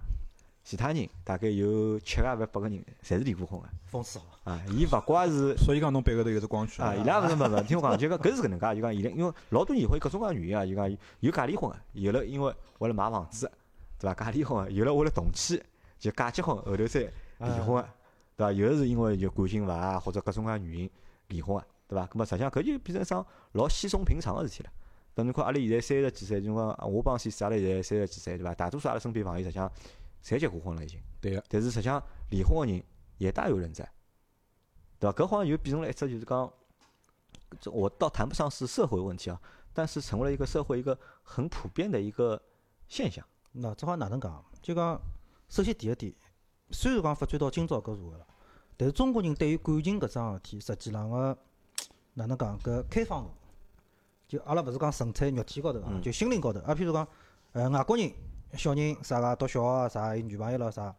[0.67, 3.69] 其他人大概有七个还八个人，侪是离过婚个。
[3.89, 4.23] 讽刺哦。
[4.43, 13.49] 啊，伊勿怪是 所以讲侬背后头有只光圈啊，伊拉勿是勿勿听我讲，就讲搿是搿能介，就讲伊拉因为老多年会各种各样原因啊，就讲有假离婚个，有了因为为了买房子，
[13.97, 14.25] 对伐？
[14.25, 15.57] 假离婚个，有了为了动迁
[15.97, 17.89] 就假结婚后头再离婚个，
[18.35, 18.51] 对伐？
[18.51, 20.89] 有的是因为就感情勿和或者各种各样原因
[21.29, 22.05] 离婚个，对伐？
[22.07, 24.69] 葛末实际上搿就变成一桩老稀松平常个事体了。
[25.15, 28.53] 等侬看阿拉现在三十几岁，就讲我帮 C 四阿拉现在三十几岁，对伐？
[28.53, 29.71] 大多数阿拉身边朋友实际上
[30.23, 31.01] 侪结过婚了已经。
[31.19, 31.43] 对个。
[31.49, 32.83] 但是实际上离婚个人
[33.17, 33.83] 也大有人在，
[34.99, 35.17] 对伐？
[35.17, 36.51] 搿好像又变成了一只就是讲，
[37.59, 39.41] 这我倒谈不上是社会问题啊，
[39.73, 42.41] 但是成为了一个社会一个很普遍的一个
[42.87, 43.25] 现象。
[43.55, 44.43] 喏，这话哪能讲？
[44.61, 44.99] 就讲，
[45.49, 46.13] 首先第一点，
[46.71, 48.27] 虽然讲发展到今朝搿社会了，
[48.75, 51.37] 但是中国人对于感情搿桩事体，实际上个
[52.13, 53.31] 哪能讲搿开放度。
[54.27, 56.59] 就阿拉勿是讲纯粹肉体高头啊，就心灵高头。
[56.59, 57.07] 啊，譬如讲，
[57.53, 58.11] 呃，外国人
[58.53, 60.95] 小人啥个读小学啥，有女朋友了啥，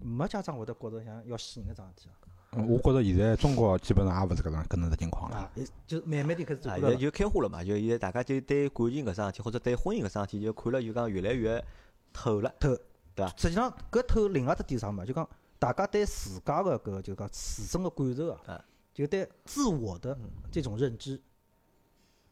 [0.00, 2.14] 没家长会得觉着像要死人个桩事体啊。
[2.56, 5.36] 嗯，我觉着现在中国基本上也勿是搿能搿能只情况了。
[5.36, 5.50] 啊，
[5.86, 6.60] 就慢慢点开始。
[6.62, 11.64] 现在就开化了嘛，就现在大家就对感情搿桩事体，或者对婚姻搿桩事体，就看了就讲越来越
[12.12, 12.52] 透了。
[12.60, 12.76] 透，
[13.14, 15.04] 对伐实际上搿透另外只点啥嘛？
[15.04, 20.16] 就讲 大家对自家个搿就讲自身个感受啊啊，就对自我的
[20.50, 21.20] 这种认知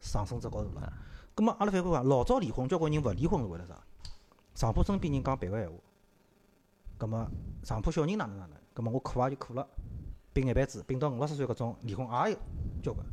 [0.00, 0.92] 上升至高头了。
[1.34, 3.76] 葛末阿拉反过讲，老早离婚，交关人勿离婚是为了啥？
[4.54, 5.74] 上铺身边人讲别个闲话，
[6.98, 7.26] 葛末
[7.62, 8.56] 上铺小人哪能哪能？
[8.74, 9.66] 葛末我苦也就苦了，
[10.32, 12.38] 并一辈子，并到五六十岁搿种离婚也有
[12.82, 13.06] 交关。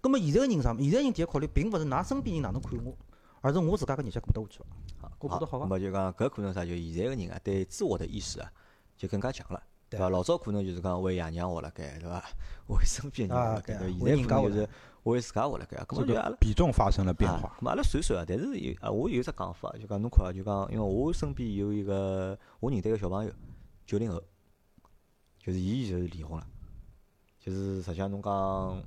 [0.00, 0.74] 葛末现在个人啥？
[0.76, 2.96] 现在人第一考虑并勿是㑚身边人哪能看我，
[3.40, 4.58] 而是我自家搿日脚过得下去
[5.00, 5.08] 伐？
[5.08, 6.64] 好，我觉得好伐那么就讲搿可能啥？
[6.64, 8.52] 就现在个人啊，对自我的意识啊，
[8.96, 9.62] 就更加强了，
[9.94, 10.08] 对对伐？
[10.08, 12.22] 老早可能就是讲为爷娘活辣盖，对伐？
[12.68, 14.68] 为身边人活辣盖，现在可能就是
[15.04, 16.36] 为自家活辣盖，搿么就阿拉。
[16.40, 17.56] 比重发生了变啊化。
[17.60, 23.30] 咁阿拉算算啊，但是有啊，我有只讲法，就讲侬看啊，就讲，因为我身边有一个我认得一个小朋友，
[23.86, 24.22] 九零后，
[25.38, 26.46] 就是伊就是离婚了，
[27.38, 28.82] 就是实际上侬讲，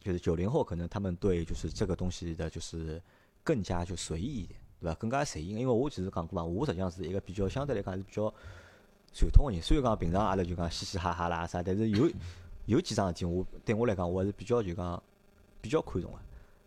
[0.00, 3.00] 就是九零后可能他们对就是这个东西的，就是
[3.44, 4.94] 更加就随意一点，对伐？
[4.94, 8.32] 更加随意，因为我其实讲过嘛，我实际上是一个比较相对来讲是比较
[9.12, 12.10] 传统个人，虽然讲平常阿拉就讲嘻嘻哈哈啦啥，但是有
[12.66, 15.02] 有几桩事体，我对我来讲，我还是比较就讲
[15.60, 16.18] 比较看重个。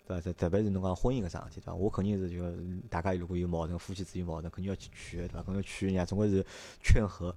[0.05, 0.21] 对伐？
[0.21, 1.73] 特特别是侬讲婚姻搿桩事体，对伐？
[1.73, 2.43] 我肯定是就
[2.89, 5.41] 大家如果有矛盾，夫妻之间矛盾，肯定要去劝，对伐？
[5.41, 6.45] 肯定要劝人家，总归是
[6.81, 7.33] 劝和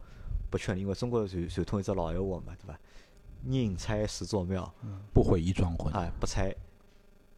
[0.50, 2.76] 不劝离，因为中国传传统一只老闲话嘛，对伐？
[3.44, 4.74] 宁拆十座庙，
[5.14, 5.92] 不毁一桩婚。
[5.94, 6.52] 哎，不拆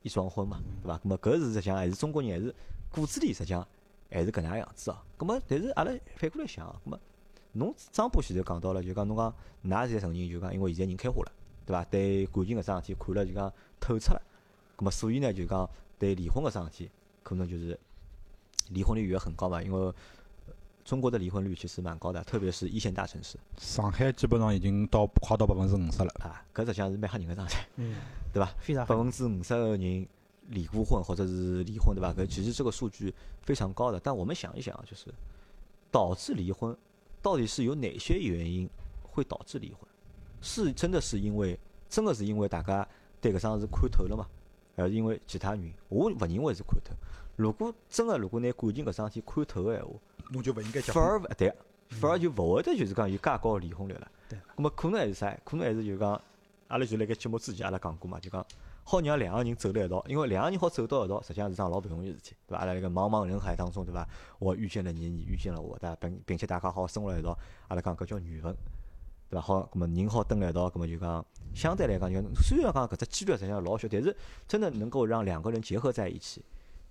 [0.00, 0.96] 一桩婚嘛，对伐？
[0.96, 2.54] 咁么搿是实际上还是中国人还是
[2.90, 3.68] 骨子里实际上
[4.10, 4.96] 还是搿能样子哦。
[5.18, 6.98] 咁么但是阿拉反过来想，咁么
[7.58, 9.30] 侬张波前头讲到了，就讲侬讲
[9.64, 11.32] 㑚现在承认就讲，因为现在人开化了，
[11.66, 11.84] 对伐？
[11.84, 14.22] 对感情搿桩事体看了就讲透彻了，
[14.76, 15.68] 咁么所以呢就讲
[15.98, 16.90] 对离婚搿桩事体
[17.22, 17.78] 可能就是
[18.70, 19.92] 离婚率也很高嘛，因为
[20.84, 26.10] 中国的离婚率其实蛮高的，特别是一线大城市上海基本上已经到快到百分之五十了。
[26.20, 27.96] 啊，搿实际上是蛮吓人个桩事体，嗯，
[28.32, 28.50] 对伐？
[28.58, 30.08] 非常百分之五十个人
[30.48, 32.14] 离过婚或者是离婚，对吧？
[32.16, 34.00] 搿其实这个数据非常高的。
[34.00, 35.12] 但我们想一想啊，就是
[35.90, 36.74] 导致离婚
[37.22, 38.68] 到底是有哪些原因
[39.02, 39.80] 会导致离婚？
[40.40, 42.86] 是真的是因为真的是因为大家
[43.20, 44.26] 对搿桩事看透了嘛？
[44.76, 45.74] 还是因为其他原因？
[45.88, 46.94] 我勿认为是看透。
[47.34, 49.90] 如果真个如果拿感情搿桩事体看透个闲话，
[50.30, 51.52] 侬就勿应该结反而勿对，
[51.88, 54.08] 反而就勿会得就是讲有介高个离婚率了。
[54.28, 54.38] 对。
[54.56, 55.36] 咁么可能还是啥？
[55.44, 56.20] 可能还是就讲，
[56.68, 58.46] 阿拉就辣盖节目之前阿拉讲过嘛，就讲
[58.90, 62.60] 好让两个人走辣一道，因为两个人好走到一道，实际上是桩老勿容易事体，对伐？
[62.60, 64.08] 阿拉一个茫茫人海当中，对伐？
[64.38, 65.96] 我遇见了你，你遇见了我，对伐？
[65.96, 68.56] 并并且大家好生活辣一道，阿拉讲搿叫缘分，
[69.28, 69.42] 对伐？
[69.42, 71.22] 好，搿么人好蹲辣一道，搿么就讲
[71.54, 76.42] 相对来讲，就虽然讲搿只几率实际上老小，但是真的能够让两个人结合在一起。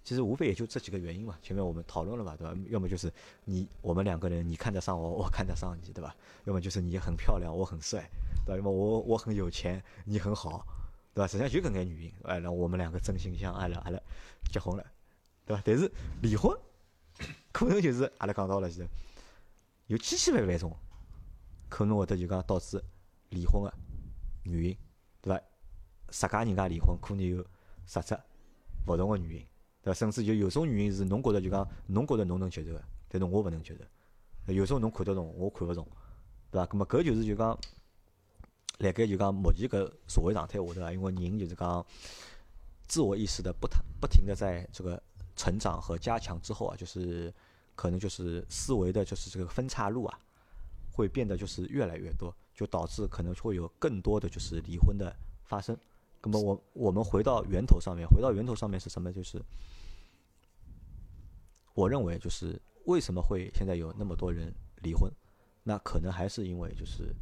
[0.04, 2.56] 其实无非也就这几个原因嘛，前面我们讨论了嘛，对吧？
[2.70, 3.12] 要么就是
[3.46, 6.16] 你我们两个人，你看得上我，我看得上你，对吧？
[6.46, 8.08] 要么就是你很漂亮，我很帅，
[8.46, 8.56] 对吧？
[8.56, 10.64] 要么我我很有钱，你很好，
[11.18, 11.28] 对吧？
[11.28, 14.00] 实际上就搿眼原因，哎，然后我们两个真心相爱了，阿拉
[14.52, 14.86] 结婚了，
[15.48, 15.64] 对吧？
[15.66, 16.56] 但是离婚
[17.52, 18.88] 可能就是阿拉讲到了，是
[19.88, 20.72] 有千千万万种
[21.70, 22.80] 可能会得就讲导致
[23.30, 23.74] 离婚个
[24.44, 24.78] 原因，
[25.20, 25.44] 对伐？
[26.12, 27.44] 十家人家离婚可能有
[27.88, 28.16] 十只
[28.86, 29.48] 勿同个原因。
[29.82, 29.98] 对伐？
[29.98, 34.54] 甚至就有种原因是侬觉着就讲侬觉着侬能接受个，但是我勿能接受。
[34.54, 35.88] 有种侬看得懂，我看勿懂，
[36.52, 36.66] 对伐？
[36.68, 37.58] 葛末搿就是就讲，
[38.80, 41.86] 辣盖就讲目前搿社会状态下头啊，因为人就是讲
[42.88, 45.02] 自我意识的不停不停的在这个
[45.36, 47.34] 成长和加强之后啊，就是
[47.76, 50.20] 可能就是思维的就是这个分岔路啊，
[50.92, 55.78] 会变得就是越来越多，就导致可能会有更多的就是离婚的发生。
[56.24, 59.12] 那么我我们回到源头上面，回到源头上面是什么？
[59.14, 59.42] 就是
[61.74, 65.12] 我认为就是为什么会现在有那么多人离婚？
[65.64, 67.14] 那可能还是因为就是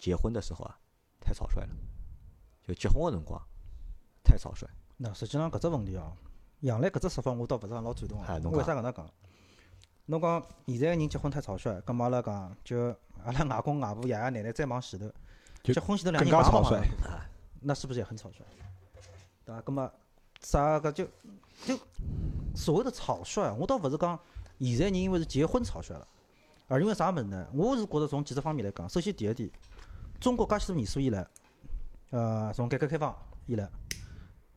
[0.00, 0.76] 结婚的时候啊
[1.20, 1.68] 太草率了，
[2.66, 3.40] 就结婚的辰光
[4.24, 4.66] 太草率。
[4.96, 6.12] 那实际上搿只问题哦，
[6.60, 8.26] 杨澜搿只说法我倒勿是讲老赞同啊。
[8.28, 9.08] 哎侬为啥搿能讲？
[10.06, 12.88] 侬讲现在个人结婚太草率，葛末阿拉讲就
[13.22, 15.08] 阿拉外公外婆、爷爷奶奶再往前头，
[15.62, 17.20] 结婚前头两更人加草率碰碰碰。
[17.60, 18.42] 那是不是也很草率？
[19.44, 19.60] 对伐？
[19.60, 19.92] 葛末
[20.40, 21.06] 啥个就
[21.64, 21.78] 就
[22.54, 24.18] 所谓的草率，我倒勿是讲
[24.58, 26.08] 现在人因为是结婚草率了，
[26.66, 27.46] 而因为啥物事呢？
[27.52, 29.50] 我是觉着从几只方面来讲，首先第一点，
[30.20, 31.26] 中国介许多年数以来，
[32.10, 33.68] 呃，从改革开放以来，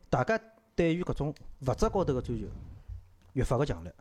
[0.10, 0.40] 大家
[0.76, 2.48] 对于搿种物质高头个追求
[3.34, 3.96] 越发个强烈。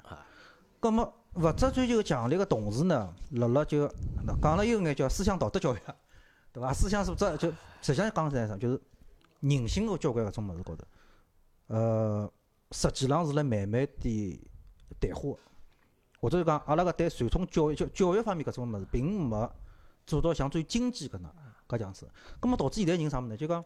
[0.80, 3.88] 葛末物质追求强烈个同时呢，辣辣就
[4.26, 5.78] 那讲了有眼叫思想道德教育，
[6.52, 6.72] 对伐？
[6.72, 7.48] 思想素质就
[7.80, 8.80] 实际上讲起来啥，就是
[9.40, 10.84] 人性个交关搿种物事高头，
[11.68, 12.32] 呃，
[12.72, 14.50] 实际上是辣慢慢地
[14.98, 15.30] 淡化。
[15.30, 15.38] 的，
[16.20, 19.48] 或者是讲阿拉搿对传统教育教教育方面搿种物事，并没
[20.04, 21.32] 做到像最经济搿能
[21.78, 22.08] 搿样子。
[22.40, 23.36] 葛末导致现在人啥物事呢？
[23.36, 23.64] 就讲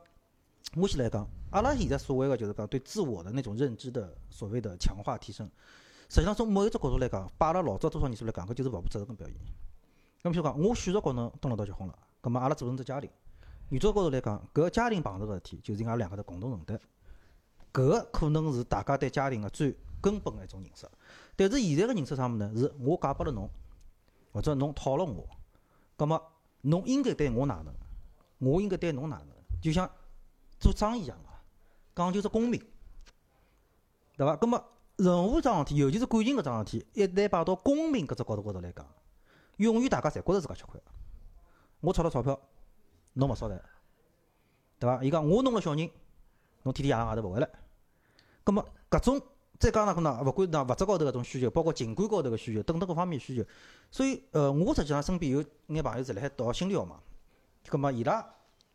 [0.74, 5.48] 目前来讲，阿拉现在所谓个就是讲对自我的那种认知的所谓的强化提升，
[6.08, 9.36] 实际上从某一只角度来讲，摆阿拉老早多少年数来讲，搿就是勿负责任个表现。
[10.22, 13.08] 咁譬如讲，我选择跟侬蹲辣一道结婚了，葛末阿拉组成只家庭。
[13.68, 16.80] 原则高头来讲，搿个家庭碰着个事体，就是阿拉两个头共同承担。
[17.72, 20.88] 搿个可能是大家对家庭个最根本个一种认识。
[21.36, 22.52] 但是现在个认识啥物事呢？
[22.56, 23.48] 是我嫁拨了侬，
[24.32, 25.28] 或者侬讨了我，
[25.96, 26.20] 葛末
[26.62, 27.74] 侬应该对我哪能，
[28.38, 29.28] 我应该对侬哪能，
[29.60, 29.90] 就像
[30.58, 31.28] 做生意一样个，
[31.94, 32.60] 讲究只公平，
[34.16, 34.36] 对伐？
[34.36, 34.62] 葛末
[34.96, 38.86] 任何桩事体，尤其是感情搿桩事体，一旦摆到公平搿只角度高头来讲，
[39.56, 40.80] 永远大家侪觉着自家吃亏。
[41.80, 42.38] 我出了钞票，
[43.14, 43.60] 侬勿烧财，
[44.78, 45.02] 对伐？
[45.02, 45.90] 伊讲我弄了小人，
[46.62, 47.48] 侬天天夜到外头勿回来。
[48.44, 49.20] 葛末搿种
[49.58, 53.44] 再加上可能勿管㑚物质高头搿种需求，包括情感高头个需求等等各方面需求，
[53.90, 57.00] 所以呃，我实际上身边有眼朋友是辣海读心理学嘛，
[57.68, 58.24] 葛末伊拉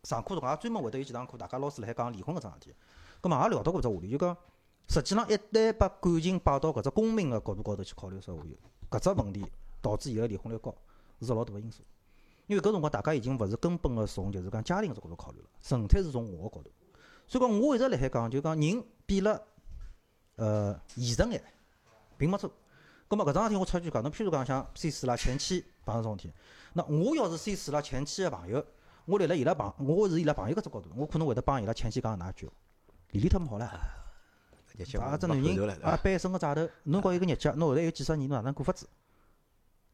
[0.04, 2.74] 上课辰光也专门会得有几堂课，大家老师辣海讲离婚搿桩事体，
[3.20, 4.36] 葛末也聊到过搿只话题，就讲
[4.88, 8.38] 实际上一旦把感情摆到搿只公平个角度高头去考虑的时候，
[8.90, 9.44] 搿只问题
[9.80, 10.74] 导致伊个离婚率高
[11.20, 11.82] 是只老大个因素。
[12.48, 16.70] 因为搿辰光大家已经勿是根本个从就是讲家庭搿只角度考虑了，纯粹是从我个角度。
[17.26, 19.40] 所以讲，我一直辣海讲，就讲人变了，
[20.36, 21.42] 呃，现实眼，
[22.18, 22.50] 并没错。
[23.08, 26.34] 葛末搿桩事体我插句讲，侬譬如讲像 C 四啦前妻碰着种事体，
[26.74, 28.62] 那我要是 C 四啦前妻个朋友，
[29.04, 32.48] 我立辣伊拉朋，我是伊拉朋友搿只角度，我可能会得帮伊拉前妻讲哪一句，
[33.10, 35.56] 理理脱么好了，啊，只没男？
[35.56, 38.88] 人啊背一身个债头，侬搞一个日脚，侬后头有几十年，侬哪能过法子？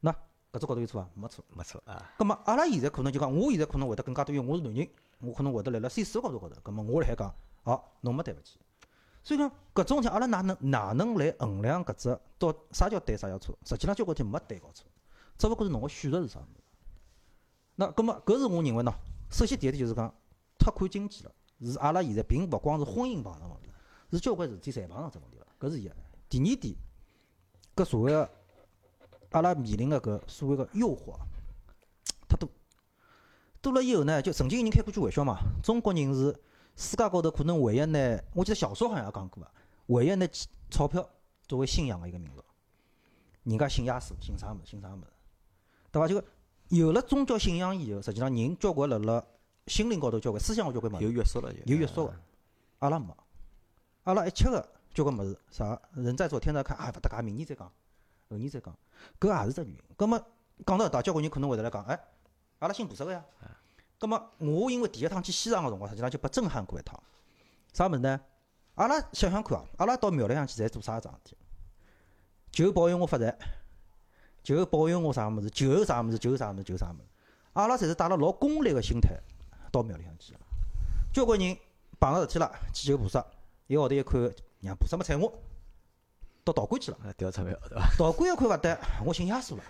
[0.01, 0.11] 那
[0.51, 1.09] 搿只高度有错伐？
[1.15, 1.43] 没错。
[1.55, 4.87] 没错啊，葛末阿拉现在可能就讲，我现在可能会得更加多，因为我是男人，
[5.21, 8.59] 我可能会得辣辣三四个高度高头，葛末我辣海讲，哦，侬没对勿起。
[9.23, 13.57] 所以讲搿种情况，阿拉哪能哪能来衡量搿只到啥叫对，啥叫错？
[13.65, 14.85] 实际上交关天没对和错，
[15.37, 16.61] 只勿过是侬个选择是啥物事。
[17.79, 18.93] 那葛末搿是我认为喏，
[19.31, 20.13] 首先第一点就是讲，
[20.57, 23.69] 太看经济了，是阿拉现在并勿光是婚姻碰上问题，
[24.11, 25.89] 是交关事体侪碰上这问题了，搿是一。
[26.27, 26.75] 第二点，
[27.77, 28.29] 搿所谓个
[29.29, 31.25] 阿拉面临个搿所谓个诱惑啊
[32.27, 32.49] 太多，
[33.61, 36.37] 多了以后呢，就曾经有人开过句玩笑嘛，中国人是
[36.75, 39.49] 世界高头可能唯一拿，我记得小说好像也讲过啊，
[39.85, 40.27] 唯一拿
[40.69, 41.09] 钞票
[41.47, 42.43] 作为信仰个一个民族。
[43.43, 45.07] 人家信耶稣，信啥物事，信啥物事，
[45.93, 46.05] 对伐？
[46.09, 46.21] 就
[46.69, 49.23] 有了宗教信仰以后，实际上人交关辣辣
[49.67, 52.13] 心灵高头交关思想高交关物事有约束了就有约束个，
[52.79, 53.15] 阿拉没，
[54.03, 57.71] 阿拉一切个交关物事啥，人在做天在看，哎，勿搭界，明年再讲，
[58.29, 58.75] 后年再讲，
[59.19, 59.81] 搿也是只原因。
[59.97, 60.19] 葛末
[60.65, 61.99] 讲到搿搭，交关人可能会得来讲，哎，
[62.59, 63.23] 阿拉信菩萨个呀。
[63.97, 66.97] 葛末我因为第一趟去西藏个辰光，实际上就被震撼过一趟。
[67.73, 68.19] 啥物事呢？
[68.75, 71.37] 阿拉想想看啊，阿拉到庙里向去侪做啥桩事体？
[72.51, 73.37] 求保佑我发财，
[74.57, 77.03] 求保佑我啥物事，求啥物事，求啥物事，求啥物事。
[77.53, 79.15] 阿拉侪是带了老功利个心态
[79.71, 80.39] 到庙里向去个。
[81.13, 81.55] 交关人
[81.99, 83.23] 碰着事体了，去求菩萨，
[83.67, 85.31] 一个号头一看，娘菩萨没睬我，
[86.43, 86.97] 到道观去了。
[87.03, 87.89] 啊，调钞票对伐？
[87.97, 89.63] 道观一看勿对，我信耶稣了。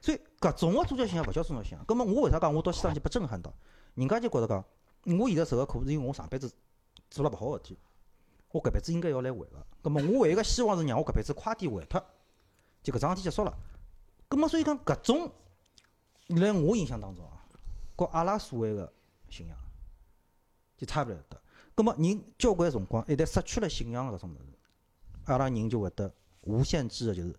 [0.00, 1.84] 所以搿种个宗教信仰勿叫宗教信仰。
[1.84, 3.52] 葛末我为啥讲我到西藏去被震撼到？
[3.94, 4.64] 人家就觉着讲，
[5.18, 6.50] 我现在受个苦是因为我上辈子
[7.10, 7.78] 做了勿好个事体，
[8.50, 9.66] 我搿辈子应该要来还个。
[9.82, 12.02] 葛末我唯一个希望是让我搿辈子快点还脱，
[12.82, 13.56] 就搿桩事体结束了。
[14.30, 15.30] 葛末所以讲搿种，
[16.28, 17.44] 辣我印象当中啊，
[17.96, 18.90] 和阿拉所谓个
[19.28, 19.56] 信仰
[20.78, 21.38] 就差勿了得。
[21.74, 24.56] 葛末人交关辰光一旦失去了信仰搿种物事，
[25.24, 27.36] 阿拉人就会得无限制个就是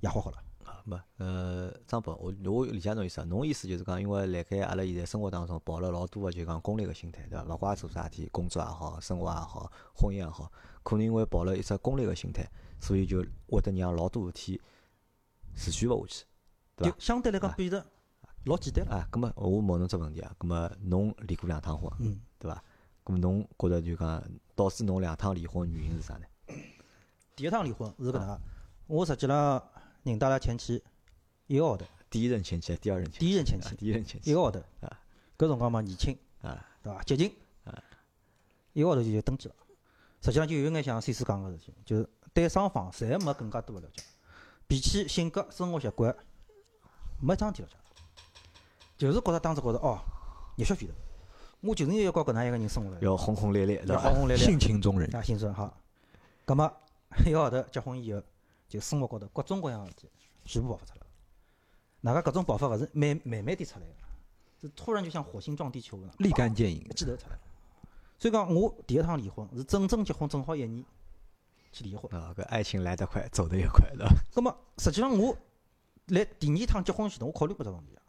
[0.00, 0.38] 野花好了。
[0.64, 3.22] 啊，没，呃，张博，我我理解侬意思。
[3.26, 7.44] 侬意思就是讲，因为辣盖阿拉现在生活当中抱了老多个就讲功利个心态，对伐？
[7.44, 10.50] 勿怪做啥事体，工作也好，生活也好，婚姻也好，
[10.82, 14.58] 可能因为抱了一只功利个心态，所以就会得让老多事体
[15.56, 16.24] 持续勿下去，
[16.76, 16.94] 对伐？
[16.94, 17.84] 就相对来讲变得
[18.44, 18.96] 老简单了。
[18.96, 22.62] 啊，葛末我问侬只问题啊，葛末侬离过两趟婚，嗯，对伐？
[23.02, 24.22] 葛末侬觉着就讲
[24.54, 26.26] 导致侬两趟离婚原因是啥呢？
[27.36, 28.42] 第一趟离婚是搿能介，
[28.86, 29.62] 我实际上
[30.04, 30.82] 认得阿拉前妻
[31.46, 35.00] 一个号头，第一任前妻，第二任前妻，第一任前啊妻第一任前妻一个号头啊，
[35.36, 37.02] 搿辰光嘛年轻，啊，对伐？
[37.02, 37.34] 接近，
[38.72, 39.54] 一个号头就就登记了。
[40.22, 44.02] 实际上就有眼像 C 四讲个事体，就是对双方侪没更加多个了解，
[44.66, 46.14] 脾气、性格、生活习惯
[47.20, 47.76] 没桩事体了解，
[48.96, 49.98] 就是觉着当时觉着哦，
[50.56, 50.94] 热血沸腾，
[51.60, 53.82] 我就是要搞搿能样一个人生活了，要轰轰烈烈？
[53.86, 54.44] 要轰轰烈烈。
[54.44, 55.76] 性情中人，啊，新生好。
[56.44, 56.70] 葛末
[57.24, 58.22] 一个号头结婚以后，
[58.68, 60.10] 就生活高头各种各样个事体
[60.44, 61.06] 全部爆发出来了。
[62.00, 63.94] 哪个搿种爆发勿是慢慢慢点出来个，
[64.60, 66.92] 是突然就像火星撞地球一样，立竿见影一。
[66.94, 67.40] 记头出来了。
[68.18, 70.84] 所以讲，我第一趟离婚是真正结婚正好一年
[71.74, 72.10] 去离婚。
[72.18, 74.14] 啊，搿爱情来得快，走得也快， 对伐？
[74.32, 75.36] 葛末实际上我
[76.06, 78.02] 来第二趟结婚前头，我考虑过这个问题啊。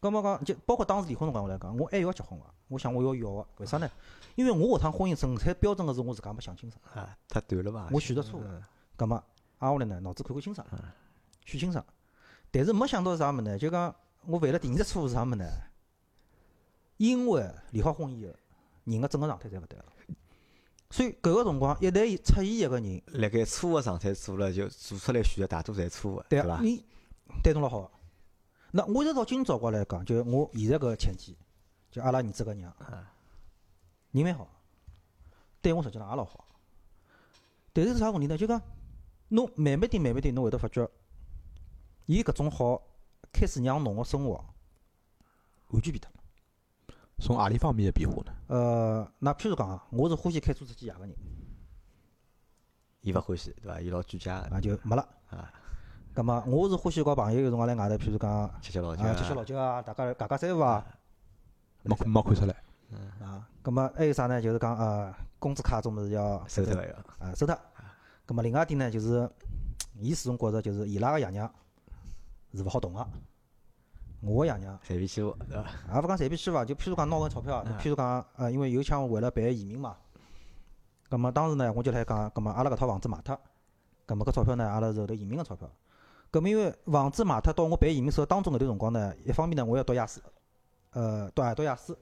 [0.00, 3.90] 葛末讲就包括当时离婚辰光我来讲，我还要结婚个，我想我要要个，为啥呢？
[4.36, 6.80] 因为我下趟婚姻政策标准个是我自家没想清爽。
[6.94, 7.88] 啊，太短了吧？
[7.90, 8.62] 我选择错误嗯
[8.96, 9.16] 葛末
[9.58, 10.64] 挨下来呢，脑子看看清爽，
[11.44, 11.84] 选清爽。
[12.50, 13.58] 但是没想到是啥物事呢？
[13.58, 13.94] 就讲
[14.26, 15.44] 我犯了第二只错误是啥物事呢？
[16.98, 18.34] 因为离好婚以后，
[18.84, 19.84] 人个整个状态侪勿对了。
[20.90, 26.60] 所以搿个辰光一旦出现一个人，辣盖错个状态做了，就做出来选择大多侪错个，伐对伐，？
[26.62, 26.84] 你
[27.42, 27.90] 对侬老好个。
[28.70, 31.36] 那我一直到今朝高来讲，就我现在搿前妻，
[31.90, 32.74] 就阿拉儿子搿娘，
[34.12, 34.48] 人蛮好，
[35.60, 36.46] 对我实际上也老好。
[37.72, 38.36] 但是是啥问题呢？
[38.36, 38.60] 就讲
[39.28, 40.88] 侬慢慢点、慢慢点，侬会得发觉，
[42.06, 42.82] 伊搿种好
[43.30, 44.42] 开始让侬个生活
[45.68, 46.17] 完全变脱了。
[47.20, 48.32] 从何里方面的变化呢？
[48.46, 51.14] 呃，那譬如讲啊，我是欢喜开车出去夜个人，
[53.00, 53.80] 伊勿欢喜，对伐？
[53.80, 55.06] 伊老居家个，啊就没了。
[55.30, 55.52] 啊，
[56.14, 60.86] 葛末我是欢喜搞朋友有辰光来外头，譬如讲吃吃老酒啊，吃吃老酒啊，大家家家三胡啊，
[61.82, 62.54] 没没看出来，
[63.20, 64.40] 啊，葛末还有啥呢？
[64.40, 67.26] 就是讲呃，工资卡种物事要收脱个要。
[67.26, 67.58] 啊收脱。
[68.26, 69.28] 葛末另外一点呢，就是
[69.98, 71.52] 伊始终觉着就是伊拉个爷娘
[72.54, 73.06] 是勿好动个，
[74.20, 75.94] 我个爷娘随便欺负，对伐？
[75.94, 79.96] 也勿讲随便去伐，就譬如讲拿搿钞票，嗯譬如讲呃，因为有腔为了办移民嘛，
[81.08, 83.38] 葛末当时呢，我就来讲，葛末阿拉搿套房子卖脱，
[84.06, 85.70] 葛末搿钞票呢，阿拉是后头移民个钞票。
[86.30, 90.22] 葛末因为房子卖脱到我办移民手当中搿段辰光呢，一方面呢，我要读雅思，
[90.90, 91.96] 呃，读啊读雅思，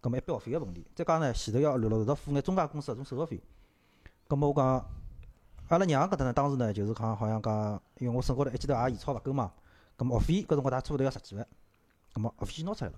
[0.00, 3.42] 葛末一笔学费个问题，再加上呢，前头要陆陆续续付眼中介公司搿种手续费，
[4.26, 4.66] 葛末我讲
[5.68, 9.52] 阿拉娘搿搭呢，当时呢就是讲好像讲，因为我身高头一记头也现钞勿够嘛，
[9.96, 11.46] 葛末学费搿辰光大差勿多要十几万，
[12.12, 12.96] 葛末学费先拿出来了。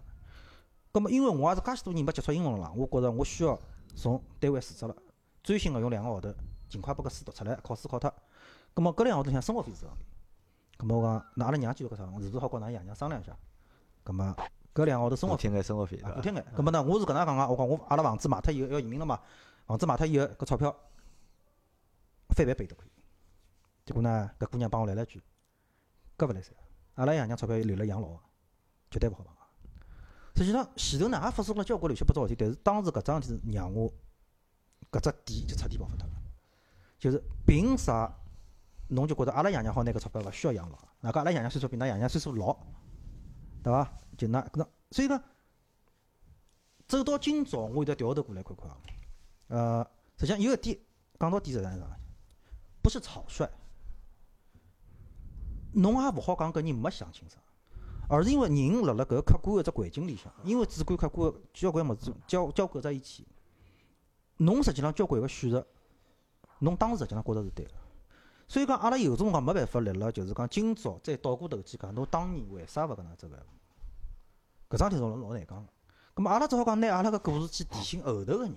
[0.93, 3.59] 葛末因为我也是介许多年没接触英文了啦，我觉着我需要
[3.95, 4.95] 从单位辞职了，
[5.43, 6.35] 专心个用两个号头，
[6.69, 8.13] 尽快把搿书读出来，考试考脱。
[8.75, 10.05] 葛末搿两个号头向生活费是问题。
[10.77, 13.37] 葛末我讲，那阿拉娘记住搿啥，是勿是好跟㑚爷娘商量一下？
[14.05, 14.37] 葛末
[14.75, 16.45] 搿两个号头生活费补贴眼生活费，补贴眼。
[16.57, 19.21] 葛末呢，我是搿能讲个，我讲我阿拉房子卖脱以后要移民了嘛，
[19.67, 20.75] 房子卖脱以后搿钞票
[22.35, 22.91] 翻倍倍都可以。
[23.85, 25.23] 结果呢，搿姑娘帮我来了一句，
[26.19, 26.55] 搿勿来三，
[26.95, 28.19] 阿拉爷娘钞票留了养老个，
[28.93, 29.41] 绝对勿好碰个。
[30.37, 33.93] 实际上前头呢也发生了交关乱七八糟事体，但是当时搿桩事体让我
[34.91, 36.15] 搿只点就彻底爆发脱了，
[36.99, 38.15] 就是凭啥
[38.89, 40.79] 侬就觉着阿拉爷娘好拿搿钞票勿需要养老？
[41.01, 42.57] 哪个阿拉爷娘岁数比㑚爷娘岁数老，
[43.63, 43.93] 对伐？
[44.17, 45.23] 就那搿所以讲，
[46.87, 48.77] 走到今朝，我现在调头过来看看啊，
[49.49, 50.79] 呃，实际上有一点
[51.19, 51.87] 讲到底是啥呢？
[52.83, 53.49] 不是草率，
[55.73, 57.43] 侬也勿好讲搿人没想清爽，
[58.13, 63.27] 而是因为人辣辣搿客观个只环境里向，因为主观客观交关物事交交构在一起，
[64.37, 65.67] 侬实际上交关个选择，
[66.59, 67.73] 侬当时实际上觉着是对个。
[68.47, 73.47] 所以讲，阿拉有种辰光没办法立辣，就是讲今朝再倒过头去讲，侬当年为啥勿搿能走个？
[74.69, 75.73] 搿桩事体老老难讲个。
[76.13, 78.55] 葛末阿拉只好讲，拿阿拉个故事去提醒后头个人，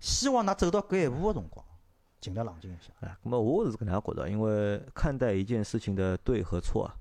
[0.00, 1.64] 希望㑚走到搿一步个辰光，
[2.20, 3.06] 尽量冷静一下。
[3.06, 6.96] 啊，那么我是搿能样觉着，因为看待一件事情的对和错啊，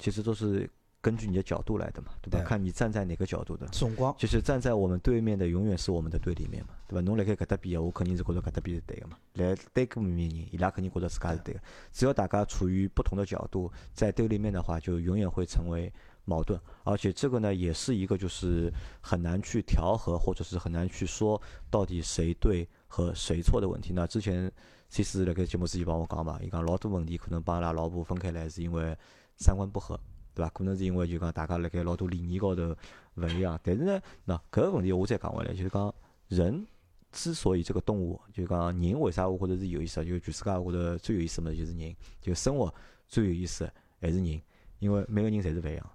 [0.00, 0.68] 其实都是
[1.04, 2.38] 根据你的角度来的嘛，对吧？
[2.38, 3.68] 对看你站在哪个角度的。
[3.68, 7.02] 辰光，就是站在我们对面的永远是我们的对立面嘛，对吧？
[7.02, 9.18] 侬辣盖搿搭边，我肯定是觉着搿搭边是对个嘛。
[9.34, 11.60] 来对搿面人，伊拉肯定觉着自家是对个。
[11.92, 15.92] 只要大家处于不同的角度，在对立面的话，就永远会成为
[16.24, 16.58] 矛盾。
[16.84, 21.38] 而且这个呢，也是一个就是很难去调和，或者是很难去说
[21.70, 23.92] 到底谁对和谁错的问题。
[23.92, 24.50] 那之前
[24.88, 28.96] C 四辣盖节目之前帮我讲嘛，伊讲老多问题可能帮伊拉老婆分开来，是因为
[29.36, 30.00] 三观不合。
[30.34, 30.50] 对伐？
[30.50, 32.74] 可能是因为就讲大家辣盖老多理念高头
[33.14, 35.94] 勿一样，但是呢，喏搿个问题我再讲回来，就是讲
[36.28, 36.66] 人
[37.12, 42.72] 之所以这个动物，就讲人为啥我觉着是有意思，就全世界我觉着最有意思么就是人，就生活
[43.06, 43.70] 最有意思
[44.00, 44.40] 还是人，
[44.80, 45.90] 因为每个人侪是勿一样，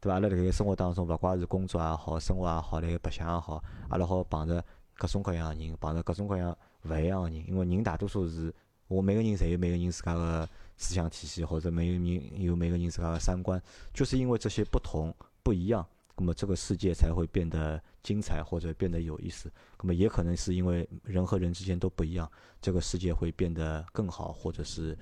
[0.00, 0.14] 对伐？
[0.14, 4.62] 阿拉辣盖生活当中，勿怪是工作也好，生活也好，辣盖白相也好，阿拉好碰着
[4.96, 8.52] 各种各样的人，碰着各种各样勿一样的人，因为人大多数是
[8.88, 10.48] 我每个人侪有每个人自家个
[10.78, 13.60] 思想体系，或者每个人有每个人自家的三观，
[13.92, 15.86] 就是因为这些不同不一样，
[16.16, 19.52] 那么这个世界才会变得精彩或者变得有意思。
[19.82, 22.30] 那么也可能是因为人和人之间都不一样，
[22.62, 24.96] 这个世界会变得更好或者是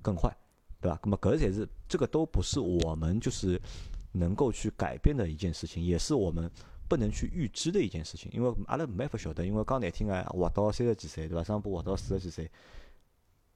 [0.00, 0.32] 更坏，
[0.80, 1.00] 对吧？
[1.02, 3.60] 那么搿才是这个都不是我们就是
[4.12, 6.48] 能够去改变的一件事情，也是我们。
[6.88, 11.42] 不能去预知的一件事情，因为阿拉没法晓得，因为讲难听个，活到三十几岁，对伐？
[11.42, 12.50] 上坡活到四十几岁，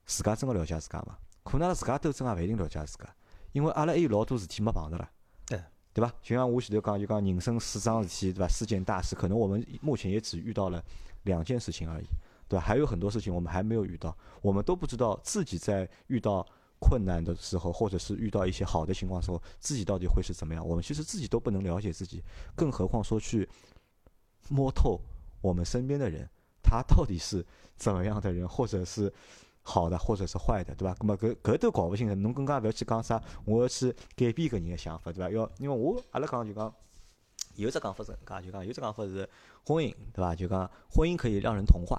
[0.06, 1.18] 自家真的了解自家嘛？
[1.46, 3.08] 可能阿拉自家都真也勿一定了解自家，
[3.52, 5.08] 因为阿拉还有老多事体没碰着了，
[5.46, 5.62] 对
[5.94, 6.12] 对伐？
[6.20, 8.48] 就像我前头讲，就讲人生四桩事体，对伐？
[8.48, 10.84] 四件大事，可能我们目前也只遇到了
[11.22, 12.06] 两件事情而已，
[12.48, 12.64] 对吧？
[12.64, 16.46] 还有很多事情我们还没有遇到，我们都不知道自己在遇到
[16.78, 20.66] 困难的时候，或者是遇到一些好的情况时候，自己到底会是怎么样？
[20.66, 22.22] 我们其实自己都不能了解自己，
[22.54, 23.48] 更何况说去
[24.48, 25.00] 摸透
[25.40, 26.28] 我们身边的人，
[26.62, 29.10] 他到底是怎么样的人，或者是
[29.68, 30.96] 好的，或者是坏的，对伐？
[31.00, 35.28] 那么搿搿都搞勿清楚，侬更加勿要去讲啥，我要去改变搿人个想法，对伐？
[35.30, 36.72] 要因为我阿拉讲就讲。
[37.56, 39.26] 有只讲法是搿就讲有只讲法是
[39.64, 40.34] 婚姻，对伐？
[40.34, 41.98] 就讲婚姻可以让人同化，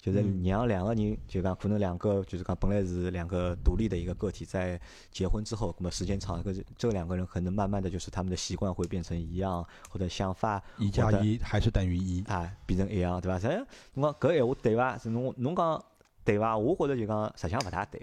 [0.00, 13.38] 就是让两个人，就讲可能两个就是讲本来是两个独立的一个个体，在结婚之后，那么时间长，搿这两个人可能慢慢的就是他们的习惯会变成一样，或者想法一加一还是等于一，啊，变成一样，对伐？
[13.38, 14.96] 实际上，侬讲搿闲话对伐？
[14.96, 15.84] 是侬侬讲
[16.24, 16.56] 对伐？
[16.56, 18.00] 我觉着就讲实际上勿大对，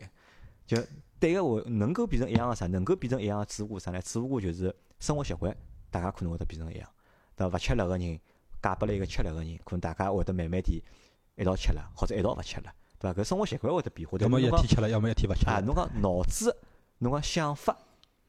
[0.65, 0.77] 就
[1.19, 2.67] 对个话能够变成一样个啥？
[2.67, 4.01] 能够变成一样个只不过啥呢？
[4.01, 5.55] 只不过就是生活习惯，
[5.89, 6.87] 大家可能会得变成一样，
[7.35, 7.55] 对伐？
[7.55, 8.19] 勿吃辣个人
[8.61, 10.83] 嫁拨了一个吃辣个人，可能大家会得慢慢地
[11.35, 13.21] 一道吃了，或者一道勿吃了，对伐？
[13.21, 16.55] 搿生活习惯会得变化，要么一天吃了，要么一天勿吃啊，侬讲脑子，
[16.99, 17.77] 侬讲想法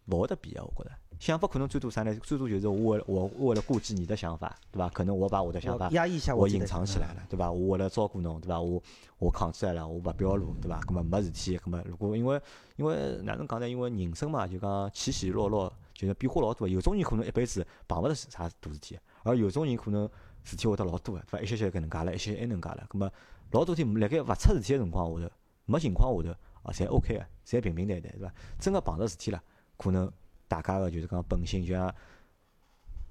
[0.07, 0.97] 勿会得变个，我觉着。
[1.23, 2.13] 想法可能最多啥呢？
[2.17, 4.89] 最多就是我为我为了顾及你的想法，对伐？
[4.89, 7.49] 可能我把我的想法我压抑一下我隐藏起来了，对伐？
[7.49, 8.61] 我为了照顾侬，对伐？
[8.61, 8.83] 我
[9.19, 10.81] 我扛起来了，我勿表露，对伐？
[10.81, 12.43] 葛末没事体，那么如果因为
[12.75, 13.69] 因为哪能讲呢？
[13.69, 16.67] 因为人生嘛，就讲起起落落，就是变化老多。
[16.67, 20.11] 有种人可能一辈子碰勿着啥大事体，而有种人可能
[20.43, 21.41] 事体会得老多个，对伐？
[21.41, 22.85] 一些些搿能介了，一歇歇埃能介了。
[22.91, 23.09] 那么
[23.53, 25.33] 老多天辣盖勿出事体个辰光下头，
[25.67, 28.35] 没情况下头，啊，侪 OK 个，侪平平淡淡，对伐？
[28.59, 29.41] 真个碰着事体了，
[29.77, 30.13] 可能
[30.53, 31.95] 大家个就是讲本性，就像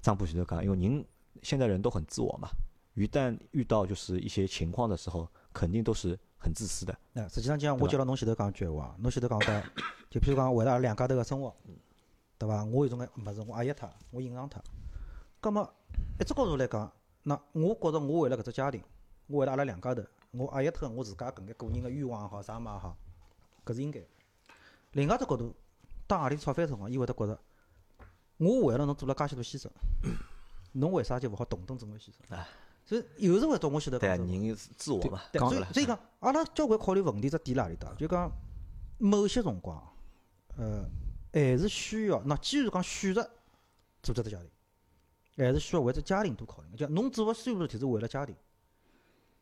[0.00, 1.04] 张波前头讲，因为人
[1.42, 2.48] 现在人都很自我嘛，
[2.94, 6.96] 一旦遇到就是一些情况的时候，肯定都是很自私的。
[7.12, 9.64] 那，实际上就像我接到侬前头讲一句闲话，侬前头讲的，
[10.08, 11.52] 就譬如讲为了阿拉两家头个生活，
[12.38, 12.64] 对伐？
[12.64, 14.62] 我有种个物事我压抑脱，我隐藏脱。
[15.40, 15.68] 葛么
[16.20, 16.92] 一只角度来讲，
[17.24, 18.80] 那我觉着我为了搿只家庭，
[19.26, 22.96] 我为了阿拉两家头，我压抑脱我自家搿眼个人个欲望也好，啥物事也好，
[23.66, 24.06] 搿是应该的。
[24.92, 25.52] 另外一只角度，
[26.12, 27.38] 当何里吵翻辰光，伊会得觉着，
[28.36, 29.66] 我为了侬做了介许多牺牲，
[30.72, 32.12] 侬为啥就勿好同等做眼牺牲？
[32.28, 32.46] 哎
[32.84, 37.94] 所以有时候会到我晓得对人是自我嘛，所以所以讲，阿拉交关考虑问题只点辣何里搭？
[37.94, 38.30] 就讲
[38.98, 39.80] 某些辰光，
[40.56, 40.84] 呃，
[41.32, 43.22] 还是需要，那既然讲选择
[44.02, 44.50] 组织只家庭，
[45.36, 46.76] 还是需要为只家庭多考虑。
[46.76, 48.34] 就侬做个所有事体是为了家庭，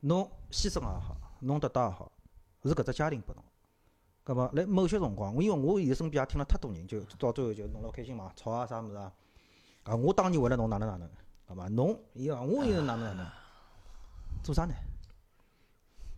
[0.00, 2.12] 侬牺牲也好，侬得到也好，
[2.62, 3.42] 是搿只家庭拨侬。
[4.22, 9.12] 葛末辣某些辰光，我因为我现在身边也听了太多人，就到最后就弄老开心嘛，吵啊啥物事啊，
[9.84, 11.10] 啊，我当年为了侬哪能哪能，
[11.46, 11.68] 好伐？
[11.68, 13.26] 侬伊讲我又哪能哪能，
[14.42, 14.74] 做啥呢？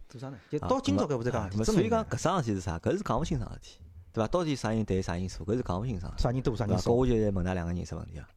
[0.09, 0.39] 做啥呢？
[0.51, 2.79] 就啊到今朝搿步再讲所以讲搿桩事体是啥？
[2.79, 3.79] 搿是讲勿清爽个事体，
[4.13, 4.29] 对伐？
[4.29, 5.45] 到底啥人对啥因素？
[5.45, 6.19] 搿是讲勿清爽的。
[6.19, 6.67] 啥人多啥？
[6.67, 8.29] 人少搿，我就来问㑚两个人只问题啊，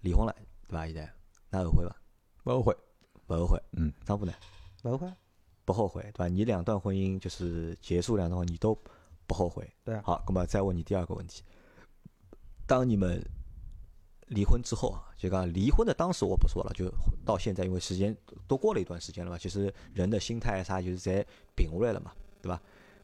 [0.00, 0.34] 离婚了，
[0.68, 0.86] 对伐？
[0.86, 1.12] 现在，
[1.58, 1.96] 㑚后悔伐？
[2.44, 2.76] 勿后悔。
[3.26, 3.62] 勿后悔。
[3.72, 4.32] 嗯，张波呢？
[4.84, 5.12] 勿后悔。
[5.66, 6.28] 不后悔，对伐？
[6.28, 8.74] 你两段婚姻就是结束两段婚姻，你都
[9.28, 9.70] 不后悔。
[9.84, 11.44] 对啊好，那么再问你第二个问题：
[12.66, 13.22] 当你们
[14.28, 16.90] 离婚之后啊，就讲离婚的当时我不说了，就
[17.24, 18.16] 到现在，因为时间
[18.46, 21.24] 都过了一段时间了嘛，其实人的心态啥就是在
[21.54, 22.12] 平下来了嘛，
[22.42, 22.60] 对吧？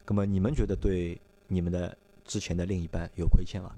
[0.07, 3.73] 那么你们觉得对你们的之前的另一半有亏欠吗？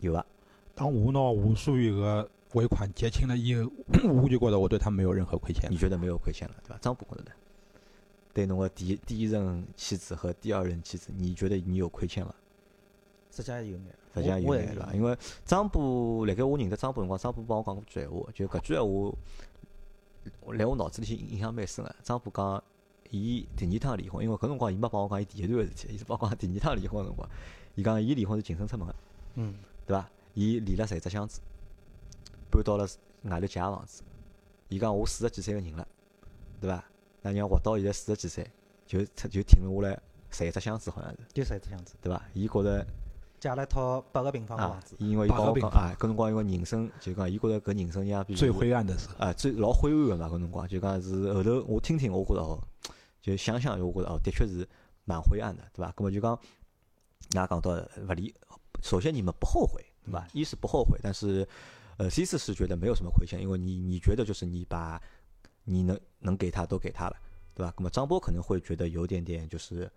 [0.00, 0.24] 有啊，
[0.74, 3.70] 当我拿我所有个尾款结清了以后，
[4.12, 5.76] 我就觉得我对他没有任何亏欠你。
[5.76, 6.78] 觉得没有亏欠了，对吧？
[6.80, 7.30] 张不觉得呢？
[8.38, 12.32] 对侬个第一第一任妻子和第二任妻子，你觉得你有亏欠伐？
[13.32, 13.84] 实际上有眼，
[14.14, 14.94] 实际上有眼对伐？
[14.94, 21.92] 因为张波辣盖我认得张波辰光，张波帮我讲过句闲话，就搿句闲话，辣我脑子里向印象蛮深个。
[22.04, 22.62] 张波讲，
[23.10, 27.28] 伊第二趟离婚，因为搿辰光伊没帮我讲伊第一段个事体，伊是帮我讲第二趟离婚个辰光，
[27.74, 28.94] 伊讲伊离婚是净身出门个，
[29.34, 30.08] 嗯，对伐？
[30.34, 31.40] 伊离了十一只箱子，
[32.50, 32.86] 搬到了
[33.22, 34.04] 外头借个房子。
[34.68, 35.88] 伊讲我四十几岁个人了，
[36.60, 36.84] 对伐？
[37.22, 38.50] 那娘活到现在四十几岁，
[38.86, 42.22] 就出就停了下来十一只箱子，好像是，就十一只箱子，对伐？
[42.34, 42.86] 伊觉着
[43.40, 52.58] 借了一套八个平方个啊房子，，因为伊八个平方帮我讲啊，搿辰光因为人生就讲，伊觉着搿人生像比最灰暗的时候，啊，最老灰暗个嘛，搿辰光就讲是后头我听听，我觉着哦，
[53.22, 54.68] 就想想，我觉着哦，的确是
[55.04, 55.92] 蛮灰暗的，对伐？
[55.92, 56.38] 葛么就讲，
[57.30, 58.34] 㑚讲到勿离，
[58.82, 60.26] 首先你们不后悔，对伐？
[60.32, 61.46] 一是不后悔，但是
[61.96, 65.00] 呃，C 四是觉得没有什么亏欠，因为你你觉得就是你把
[65.64, 67.16] 你能能给他都给他了，
[67.54, 67.72] 对吧？
[67.76, 69.90] 那么张波可能会觉得有点点就是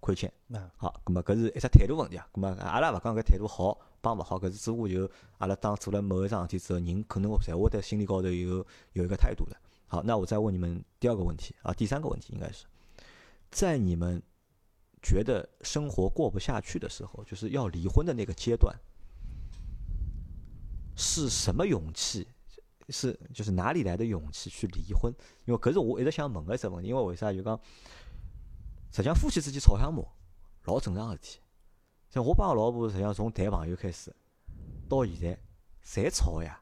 [0.00, 0.32] 亏欠。
[0.46, 2.26] 那好，那么搿是一只态度问题啊。
[2.34, 9.56] 那么阿拉勿讲搿态度好帮勿好，搿是只不过就阿拉当做了某一桩事体之后，人可能侪会在心里高头有有一个态度的。
[9.86, 12.64] 好，那我再问你们第二个问题啊，第三个问题应该是
[13.50, 14.22] 在你们
[15.02, 18.74] 觉得生活过不下去的时候，就是要离婚的那个阶段，
[20.96, 22.26] 是什么勇气？
[22.88, 25.12] 是就是哪里来的勇气去离婚？
[25.44, 27.58] 因为搿是我一直想问个一只问题，因为为啥就讲，
[28.90, 30.02] 实际上夫妻之间吵相骂
[30.64, 31.38] 老正常个事体。
[32.10, 34.14] 像我帮我老婆实际上从谈朋友开始
[34.88, 35.38] 到现在，
[35.82, 36.60] 侪吵个呀，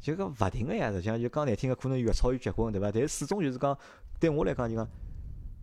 [0.00, 0.90] 就讲勿停个呀。
[0.90, 2.90] 实际上就讲难听个，可能越吵越结棍，对伐？
[2.90, 3.78] 但是始终就是讲，
[4.18, 4.88] 对我来讲就讲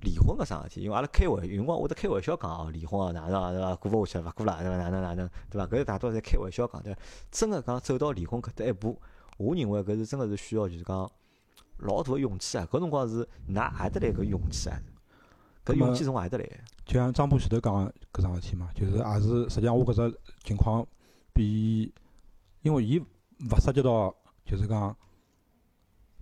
[0.01, 3.75] 离婚搿桩事体，因为阿拉开玩有辰光会得开玩笑讲哦，离婚啊哪能啊对伐？
[3.75, 4.77] 过勿下去了，勿过了对伐？
[4.77, 5.67] 哪能哪能对伐？
[5.67, 6.99] 搿是大多侪开玩笑讲对伐？
[7.29, 9.01] 真个讲走到离婚搿搭一步，
[9.37, 11.09] 我认为搿是真个是需要就是讲
[11.77, 12.67] 老大个勇气啊！
[12.71, 14.79] 搿辰光是哪何得来搿勇气啊？
[15.65, 16.45] 搿勇气从何得来？
[16.85, 20.85] 就像张波前头讲个搿桩事体嘛，就是也是实际上我搿只情况
[21.33, 21.93] 比，
[22.61, 24.13] 因为伊勿涉及到
[24.45, 24.95] 就是讲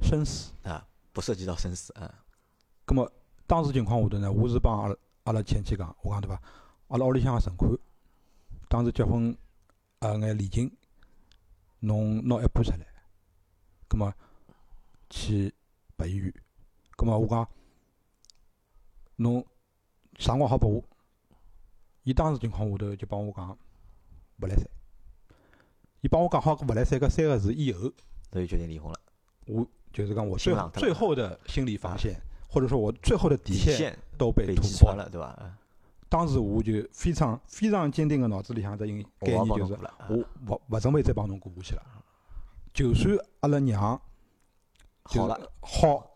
[0.01, 2.23] 生死，啊，不涉及到生死啊。
[2.85, 3.11] 葛么
[3.45, 6.41] 当时情况下头呢，我是帮阿拉阿拉前妻讲，我讲对伐？
[6.87, 7.71] 阿拉屋里向个存款，
[8.69, 9.35] 当时结婚
[9.99, 10.71] 呃眼礼金，
[11.79, 12.85] 侬拿一半出来，
[13.91, 14.13] 葛么
[15.09, 15.53] 去
[15.97, 16.33] 拨医院，
[16.95, 17.45] 葛么我讲
[19.17, 19.45] 侬
[20.17, 20.81] 啥辰光好拨我？
[22.03, 23.49] 伊当时情况下头就帮我讲
[24.41, 24.65] 勿来三，
[25.99, 27.91] 伊帮我讲好勿来三搿三个字以后，
[28.31, 28.97] 所以决定离婚了。
[29.47, 32.15] 我就是讲我最最后的心理防线，
[32.47, 35.09] 或者说我最后的底线线都被被突破了。
[35.09, 35.37] 对伐？
[35.41, 35.57] 嗯
[36.07, 39.77] 当时我就非常非常坚定个脑子里向只一我要概念就是
[40.09, 40.17] 我
[40.47, 42.00] 勿勿准备再帮侬过下去了。
[42.73, 43.99] 就算阿拉娘
[45.05, 46.11] 就是好了好，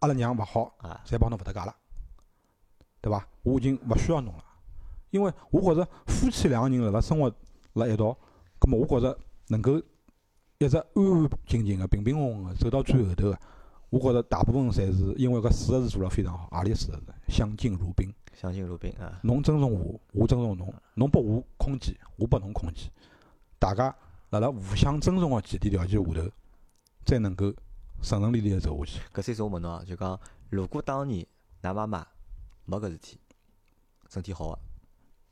[0.00, 1.74] 阿拉娘勿好，啊，侪帮侬勿搭界了，
[3.00, 3.26] 对伐？
[3.42, 4.44] 我已经勿需要侬了，
[5.10, 7.32] 因为我觉着夫妻两个人辣辣生活
[7.74, 8.16] 辣一道，
[8.58, 9.80] 葛末我觉着能够
[10.58, 13.38] 一直安安静静个、平平稳稳个走到最后头个，
[13.90, 17.12] 我觉着大部分侪是因为搿四个字做了非常好，何里四个字？
[17.28, 18.12] 相敬如宾。
[18.34, 22.90] 相敬如宾啊，侬尊重我，我尊重侬，侬拨我空间，我拨侬空间，
[23.58, 23.94] 大家
[24.30, 26.30] 辣辣互相尊重个前提条件下头，
[27.04, 27.52] 再能够
[28.00, 29.00] 顺顺利利个走下去。
[29.12, 30.18] 搿三次我问侬啊，就讲
[30.48, 31.26] 如果当年
[31.62, 32.06] 㑚妈妈
[32.64, 33.20] 没搿事体，
[34.08, 34.58] 身体好个，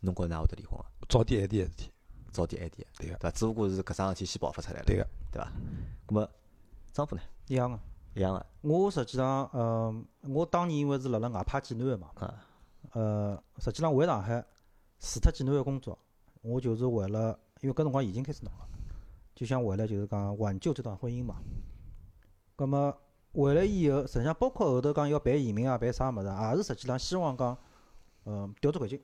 [0.00, 0.84] 侬觉着㑚会得离婚伐？
[1.08, 1.92] 早点晚点个事体，
[2.32, 3.30] 早点晚点，对个对伐？
[3.30, 5.06] 只不过是搿桩事体先爆发出来了，对个。
[5.30, 5.52] 对伐？
[6.06, 6.30] 葛末
[6.92, 7.78] 张夫呢，一样个。
[8.14, 12.34] 一样个我实际上，呃，我当年因为是辣辣外派济南个嘛，啊，
[12.92, 14.44] 呃，实际上回上海
[14.98, 15.96] 除脱济南个工作，
[16.42, 18.68] 我就是为了，因为搿辰光已经开始弄了，
[19.38, 21.36] 就想回来就是讲挽救这段婚姻嘛。
[22.56, 22.92] 葛么
[23.32, 27.56] 回来以后，实际上包括后头讲要办移民啊，办啥物事，也是实际上希望讲，
[28.24, 29.00] 呃，调转环境，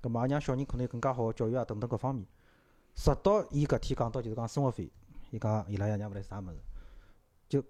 [0.00, 2.26] 葛么也让小人可能有更加好个教育啊等等各方面。
[2.96, 4.90] 直到伊搿天讲到就是讲生活费，
[5.30, 6.58] 伊讲伊拉爷娘勿来啥物事，
[7.48, 7.62] 就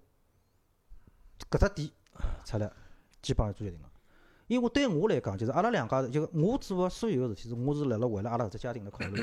[1.51, 1.91] 搿只点
[2.47, 2.73] 出来，
[3.21, 3.91] 基本上做决定了。
[4.47, 9.23] 因为对我来讲，就是阿拉两家头，就我做个所有个事体，是我是辣辣为了阿拉搿只家庭来考虑。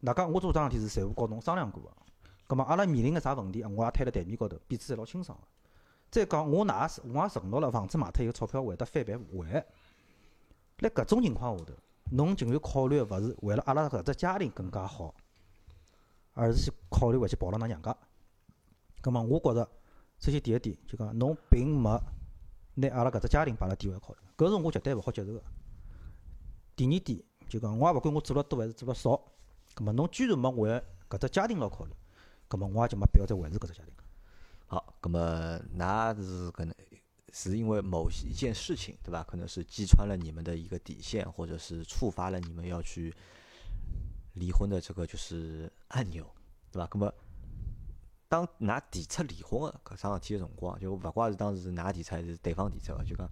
[0.00, 1.90] 哪讲我做桩事体是财务告侬商量过个，
[2.46, 5.44] 葛末阿拉面临个啥问题，我也摊辣台面高头，彼此侪老清爽个。
[6.10, 9.66] 再讲我哪是，我也承诺了，房子卖脱以后钞票会得翻倍还。
[10.78, 11.72] 辣搿种情况下头，
[12.12, 15.12] 侬竟然考虑个勿是为了阿拉搿只家庭更加好，
[16.34, 17.96] 而是去考虑回去跑了㑚娘家。
[19.00, 19.68] 葛末我觉着，
[20.20, 22.00] 首先第一点就讲侬并没
[22.74, 25.42] 拿阿拉搿只家庭摆辣第一位考虑，搿是我绝对勿好接受个。
[26.76, 29.20] 第二点就讲，我也勿管我做了多还是做了少，
[29.78, 31.92] 葛末侬居然没为搿只家庭老考虑，
[32.48, 33.94] 葛末我也就没必要再维持搿只家庭。
[34.66, 36.74] 好，葛末㑚是可能
[37.32, 39.22] 是因为某一件事情，对伐？
[39.22, 43.14] 可能是击穿了你们的一个底线，或者是触发了你们要去
[44.32, 46.28] 离婚的这个就是按钮，
[46.72, 46.86] 对伐？
[46.88, 47.14] 葛末
[48.26, 53.30] 当㑚提出离婚个搿桩事体个辰光，就勿怪是当时是㑚提出还是对方提出个，就讲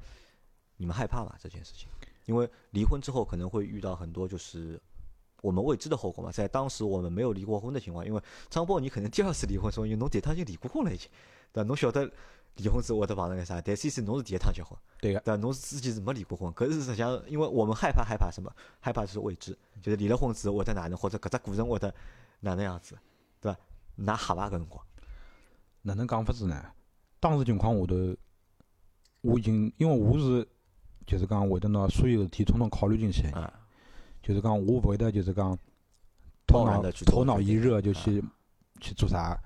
[0.76, 1.36] 你们害怕伐？
[1.40, 1.88] 这件事情，
[2.26, 4.80] 因为离婚之后可能会遇到很多就是
[5.43, 6.30] 我们未知的后果嘛。
[6.30, 11.09] 在当时我们没有离过婚的情况，因为张波你可能第二次离婚，所以侬第一趟已经离过婚了已经，
[11.53, 11.66] 对伐？
[11.68, 12.11] 侬晓得
[12.57, 13.61] 离婚之后会得碰着眼啥？
[13.61, 15.41] 但 C C 侬是第一趟结婚，对个，对伐？
[15.41, 18.51] 侬是之前是没离过婚，搿是实际上，因为我们害怕害怕什么？
[18.80, 21.95] 害怕就是未知，就是离了婚之后会得哪能，或者搿只过程会得
[22.41, 22.97] 哪能样子，
[23.41, 23.59] 对伐？
[23.99, 24.84] 㑚吓伐搿辰光？
[25.82, 26.64] 哪能讲法子呢？
[27.20, 28.16] 当时情况下头，
[29.20, 30.47] 我已经因为我是
[31.07, 33.22] 就是讲会得拿所有事体统统考虑进去
[34.27, 35.57] 就是讲我勿会得就是讲
[36.49, 38.24] 头脑头脑一热就啊去
[38.81, 39.41] 去做啥，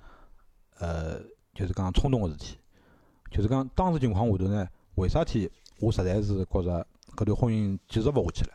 [0.78, 1.20] 呃，
[1.53, 2.57] 就是讲冲动个事体。
[3.31, 5.51] 就是讲当时情况下头呢，为啥体
[5.81, 8.53] 我实在是觉着搿段婚姻继续勿下去了？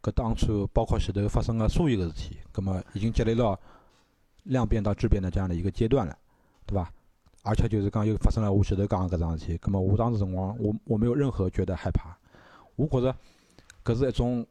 [0.00, 3.60] 搿当初包括前头发生个所有个事体，葛末已经积累到
[4.44, 6.16] 量变到质变的这样的一个阶段了，
[6.64, 6.90] 对伐？
[7.42, 12.16] 而且就是讲又发生了我前头讲个搿桩事体，葛末我当时辰光我我没有任何觉得害怕，
[12.76, 13.14] 我觉着
[13.84, 14.46] 搿是一种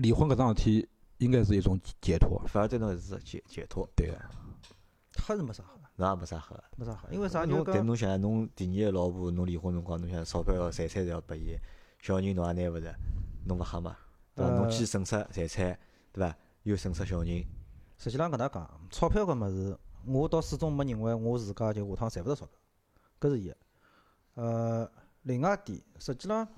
[0.00, 0.88] 离婚搿桩事体
[1.18, 4.18] 应该是一种解脱，反而对侬是解解脱，对个。
[5.22, 6.64] 黑是没啥好，侬也没啥黑个。
[6.76, 7.44] 没啥好，因为啥？
[7.44, 11.54] 就侬但讲侬想想，侬第二个老婆，侬离婚辰光，侬想钞票要财产侪要拨伊，
[12.00, 12.94] 小人侬也拿勿着，
[13.44, 13.96] 侬勿吓嘛？
[14.34, 14.50] 对伐？
[14.52, 15.78] 侬呃既损失财产，
[16.12, 16.34] 对伐？
[16.62, 17.44] 又损失小人，
[17.98, 22.54] 实际上搿能讲，钞票搿物事，我倒始终没认为我自家就下趟赚勿着钞票，
[23.20, 23.56] 搿是一个。
[24.34, 24.90] 呃，
[25.22, 26.48] 另外一点，实际上，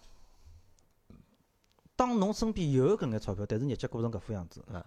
[2.03, 4.85] 当侬身边有搿眼钞票，但是日脚过成搿副样子啊，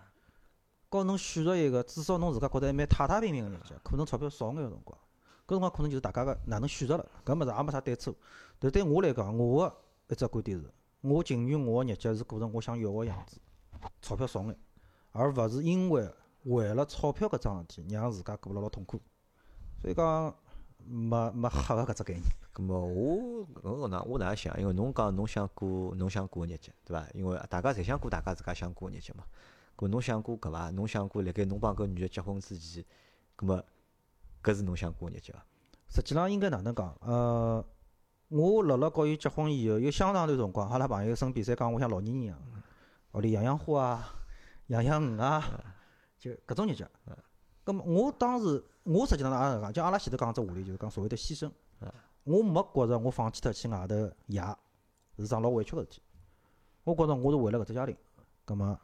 [0.90, 5.00] 告侬选择一个至少侬自家觉得还蛮太太平平个日脚，可能钞票少眼个辰光，
[5.48, 8.14] 搿辰光可能就是大家个哪能选择了，搿物事也没啥对错。
[8.60, 13.38] 但对我来讲，我个一只观点是，我情愿我个日脚是过成我想要个样子，
[14.02, 14.58] 钞票少眼，
[15.14, 16.14] 而勿是因为
[16.44, 19.00] 为了钞票搿桩事体让自家过了老痛苦。
[19.82, 20.36] 所以讲，
[20.86, 22.24] 没没黑个搿只概念。
[22.54, 24.58] 咁么我我哪我哪能想？
[24.60, 27.06] 因为侬讲侬想过侬想过个日脚，对伐？
[27.14, 29.24] 因为大家侪想过大家自家想过个日脚嘛。
[29.76, 30.70] 搿侬想过搿伐？
[30.72, 32.86] 侬想过辣盖侬帮搿女的结婚之前，
[33.38, 33.64] 咁么
[34.42, 35.46] 搿是侬想过个日脚伐？
[35.90, 36.96] 实际浪应该哪能讲？
[37.02, 37.66] 呃，
[38.30, 42.38] 我辣辣告伊结婚以后，有相当段辰光，阿拉朋友身边侪讲我像老年人一样，
[43.14, 44.16] 屋里养养花啊，
[44.68, 45.44] 养养鱼啊，
[46.18, 46.86] 就搿种日脚。
[47.64, 51.52] 葛末我当时，我实际上也是讲，就阿拉前头讲只话题，就是讲所谓的牺牲。
[52.24, 53.96] 我没觉着我放弃脱去外头
[54.28, 54.42] 爷
[55.18, 56.02] 是桩老委屈个事体。
[56.84, 57.96] 我觉着我是为了搿只家庭，
[58.46, 58.80] 葛末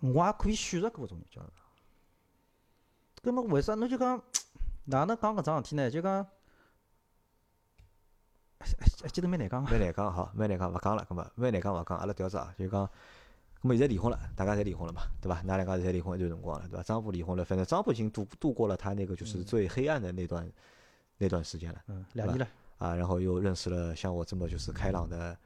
[0.00, 1.42] 我也可以选择过搿种日脚。
[3.22, 4.20] 葛末为啥侬就讲
[4.84, 5.90] 哪能讲搿桩事体呢？
[5.90, 6.26] 就讲，
[8.58, 8.66] 哎
[9.04, 9.70] 哎，记得蛮难讲个。
[9.70, 12.88] 蛮难讲好，蛮难讲，勿讲了，咁么蛮难讲勿讲，阿拉调只啊，就讲，
[13.62, 15.40] 咁么现在离婚了，大家侪离婚了嘛，对伐？
[15.42, 16.82] 㑚两家侪离婚一段辰光了，对吧？
[16.84, 20.50] 张波离婚了，反正张波已经度度过了他那个就是最黑暗的那段
[21.18, 22.48] 那段时间了嗯，两年了，
[22.78, 25.36] 啊，然后又认识了像我这么就是开朗的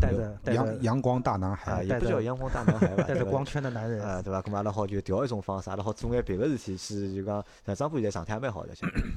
[0.00, 4.40] 带着带着阳阳光大男啊，孩，也不叫阳光大男孩 吧，带着光圈的男人，啊，对吧？
[4.40, 8.72] 咁嘛阿拉好就调一种方式，阿拉好做眼别个事体，去就讲像张夫现在状态也蛮好的，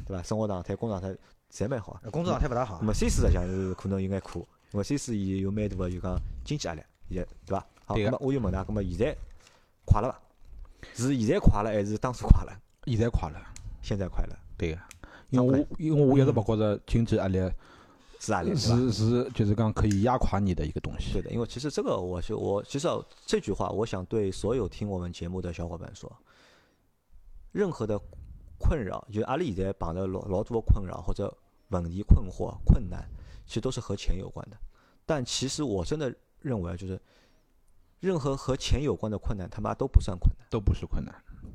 [0.08, 0.24] 对吧？
[0.24, 1.20] 生活状态、工作状态
[1.52, 2.00] 侪蛮好。
[2.04, 2.84] 呃工作状态勿大好咁。
[2.86, 7.66] 么 C 四实际上是可能有眼苦，因为 C 四伊有蛮大的就讲经济压力，现在对伐？
[7.86, 9.16] 好，对个么我就问㑚，那么现在
[9.86, 10.22] 快了伐？
[10.94, 12.52] 是现在快了还是当初快了？
[12.86, 13.40] 现在快了，
[13.82, 14.80] 现在快了对个。
[15.30, 17.38] 因为我因为我一直勿觉着经济压力
[18.20, 18.56] 是压力？
[18.56, 21.14] 是是就是讲可以压垮你的一个东西。
[21.14, 26.12] 对的，因为其实这个我是我其实啊这句话，我想对所有听我们节目的小伙伴说，
[27.52, 28.00] 任何的
[28.60, 31.36] 困扰，就是阿里现在碰着老老多的困扰或者
[31.70, 33.04] 问题、困惑、困难，
[33.48, 34.58] 其实都是和钱有关的。
[35.06, 37.00] 但其实我真的认为啊，就是
[38.06, 41.14] 任何和钱有关的困难，他妈都不算困难，都不是困难。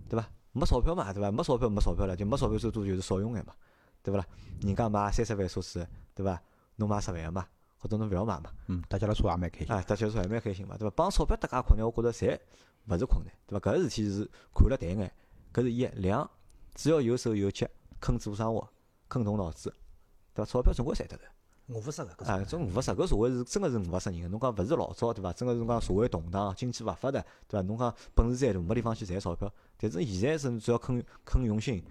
[0.09, 0.29] 对吧？
[0.51, 1.31] 没钞票嘛，对吧？
[1.31, 3.55] 没钞票没钞票了，就没钞票最多就是少用眼嘛，
[4.03, 4.27] 对不啦？
[4.63, 6.43] 人家买三十万车子，对吧？
[6.75, 7.47] 侬买十万嘛，
[7.79, 8.51] 或者侬勿要买嘛。
[8.67, 9.73] 嗯，大家来说也蛮开心。
[9.73, 10.93] 啊，大家说还蛮开心嘛，对伐？
[10.97, 12.37] 帮钞票搭界困难，我觉着侪
[12.89, 13.71] 勿是困难，对伐？
[13.71, 15.13] 搿个事体是看了淡眼，
[15.53, 16.29] 搿是一两，
[16.75, 17.69] 只要有手有脚，
[18.01, 18.69] 肯做生活，
[19.09, 19.73] 肯动脑子，
[20.35, 20.51] 对伐？
[20.51, 21.23] 钞票总归赚得着。
[21.73, 22.61] 我勿适合搿啊，种。
[22.61, 24.29] 种误勿杀，搿社会是真个是误勿杀人个。
[24.29, 25.33] 侬讲勿是老早对伐？
[25.33, 27.63] 真个是讲社会动荡，经济勿发达，对伐？
[27.63, 29.53] 侬讲本事再大，没地方去赚钞票。
[29.79, 31.83] 但是现在是只要肯肯用心，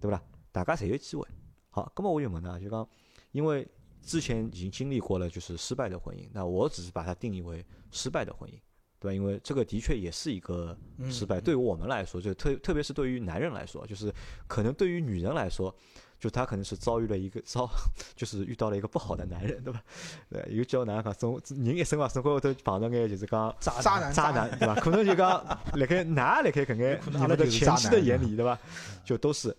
[0.00, 0.22] 对勿啦？
[0.52, 1.26] 大家侪有机会。
[1.70, 2.86] 好，葛么我就问㑚，就讲，
[3.30, 3.66] 因为
[4.02, 8.54] 之前已经经历过了就是失败的婚姻，那我只是把它定义为失败的婚姻，
[9.00, 9.14] 对吧？
[9.14, 10.76] 因为这个的确也是一个
[11.08, 14.12] 失败，对于我们来说，就特特别是对于男人来说，就是
[14.46, 15.74] 可能对于女人来说。
[16.22, 17.68] 就他可能是遭遇了一个遭，
[18.14, 19.82] 就是遇到了一个不好的男人，对吧？
[20.30, 24.76] 对，有叫哪能讲，总人一生嘛，总归会头碰到眼就是讲渣渣男渣男，对吧？
[24.76, 25.28] 可能就讲
[25.74, 28.56] 辣盖㑚辣盖搿眼你们的前妻的眼里，对吧？
[29.04, 29.52] 就都是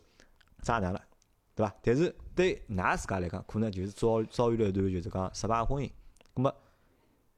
[0.62, 1.02] 渣男了，
[1.54, 1.76] 对吧？
[1.84, 5.92] 但是对㑚自家来讲，可能就是遭遭遇了一段就是讲失败的婚姻，
[6.34, 6.56] 那么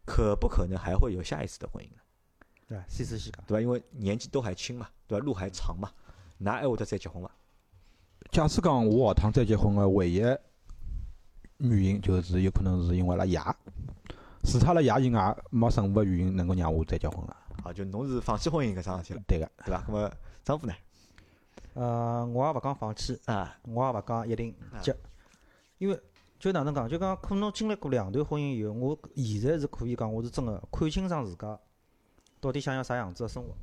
[0.06, 2.02] 可不可能还会有下一次的婚姻呢？
[2.68, 3.44] 对，试试先讲。
[3.48, 3.60] 对吧？
[3.60, 5.26] 因为年纪都还轻嘛，对吧？
[5.26, 5.92] 路还长嘛，
[6.40, 7.32] 㑚还会得再结婚伐？
[8.36, 10.18] 假使讲我下趟再结婚个唯一
[11.60, 13.40] 原因，就是有可能是因为拉爷，
[14.44, 17.38] 除脱阿拉爷以外，没任何原因能够让我再结婚了。
[17.64, 19.86] 啊，就侬是放弃婚姻搿桩事体了，对个，对伐？
[19.88, 20.12] 那么
[20.44, 20.74] 丈夫呢？
[21.76, 24.94] 呃，我也勿讲放弃，啊，我也勿讲一定结，
[25.78, 25.98] 因为
[26.38, 31.58] 就哪能讲，就讲可能经历过两段婚姻以后，我现在是可以讲，我是真个看清爽自家
[32.42, 33.56] 到底想要啥样子个生活，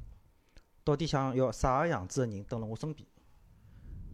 [0.82, 3.06] 到底想要啥个样子个人蹲辣我身边。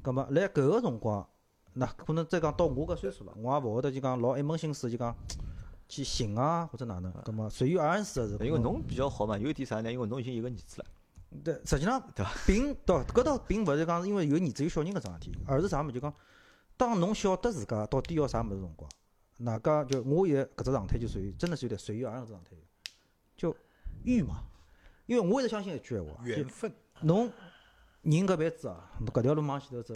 [0.09, 1.29] 葛末辣搿个辰光，
[1.75, 5.15] 那可能再讲到我搿岁数了，我也勿会得就讲老一门心思就讲
[5.87, 8.23] 去寻啊或者哪能，葛末随遇而安是。
[8.41, 9.93] 因为侬比较好嘛，有一点啥呢？
[9.93, 10.87] 因为侬已经有个儿子了，
[11.45, 16.15] 对，实际上对伐并倒搿倒并勿是讲是因为有儿子有小人搿桩事体，而是啥物事就讲，
[16.79, 18.91] 当侬晓得自家到底要啥物事辰光，
[19.37, 22.53] 哪家就我现在搿只状态就属于真的是有点随遇而安搿状态，
[23.37, 23.55] 就
[24.05, 24.45] 遇嘛。
[25.05, 26.73] 因为我一直相信一句闲话，缘分。
[27.03, 27.31] 侬
[28.11, 29.95] 人搿辈子啊，侬搿条路往前头走，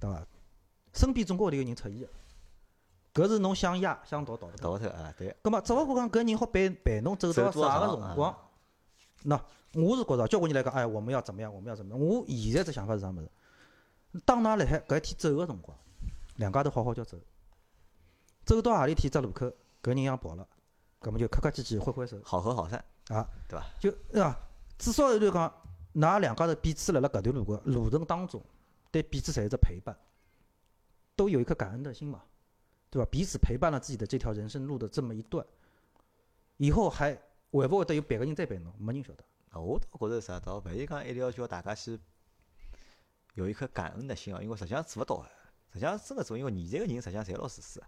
[0.00, 0.26] 对伐？
[0.92, 2.08] 身边总归会得有人出现个，
[3.14, 4.56] 搿是侬想压想逃逃勿脱。
[4.58, 8.36] 逃勿脱啊，对，葛末只勿过讲搿人好陪陪侬走到啥个辰光，
[9.22, 9.36] 那
[9.74, 12.06] 我是觉着交关人来讲，哎，我们要怎么样，我们要怎么样。
[12.06, 13.30] 我现在只想法是啥物事？
[14.24, 15.76] 当㑚辣海搿一天走个辰光，
[16.36, 17.16] 两家头好好叫走，
[18.44, 19.46] 走到何里天只路口，
[19.82, 20.46] 搿人想跑了，
[20.98, 23.66] 葛末就客客气气挥挥手好合好散，啊，对伐？
[23.80, 24.38] 就对伐？
[24.78, 25.52] 至少就是讲，
[25.94, 28.42] 㑚两家头彼此辣辣搿段路个路程当中，
[28.90, 29.96] 对彼此侪是只陪伴，
[31.14, 32.22] 都有一颗感恩的心嘛，
[32.90, 33.08] 对吧？
[33.10, 35.46] 彼此陪伴了自己的这条人生路的这么一段，
[36.56, 37.14] 以后还
[37.50, 38.72] 会勿会得有别个人再陪侬？
[38.78, 39.24] 没人晓得。
[39.60, 41.98] 我倒觉着啥，倒勿是讲一定要叫大家去
[43.34, 45.24] 有一颗感恩的心哦，因为实际上做勿到个，
[45.74, 47.86] 实际上真个做，因为现在个人实际上侪老自私个，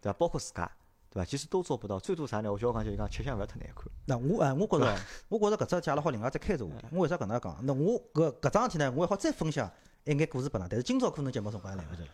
[0.00, 0.18] 对伐？
[0.18, 0.70] 包括自家，
[1.12, 1.24] 对伐？
[1.24, 2.50] 其实都做不到，最多啥呢？
[2.50, 4.98] 我小讲就是讲吃相勿要太难看，那我哎，我觉着，
[5.28, 6.86] 我觉着搿只借了好另外再开只话题。
[6.90, 7.58] 我为啥搿能介讲？
[7.62, 9.70] 那我搿搿桩事体呢，我还好再分享
[10.04, 10.66] 一眼故事拨㑚。
[10.68, 12.08] 但是今朝可能节目辰光也来勿及了，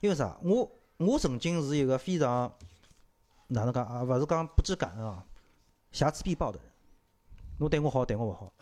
[0.00, 0.38] 因为啥？
[0.42, 2.52] 我我曾经是一个非常
[3.48, 4.04] 哪能讲啊？
[4.04, 5.24] 勿是讲不知感恩啊，
[5.90, 6.68] 瑕疵必报的人。
[7.58, 8.52] 侬对我好，对我勿好。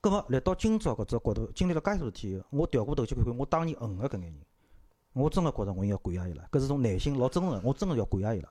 [0.00, 4.40] 葛末来到今朝搿只角度，经历了介许多事体我调过头去看看我当年恨个搿眼人，
[5.14, 8.48] 我真个觉着我应该感谢伊拉，搿是种内心老真诚，我真个要感谢伊拉。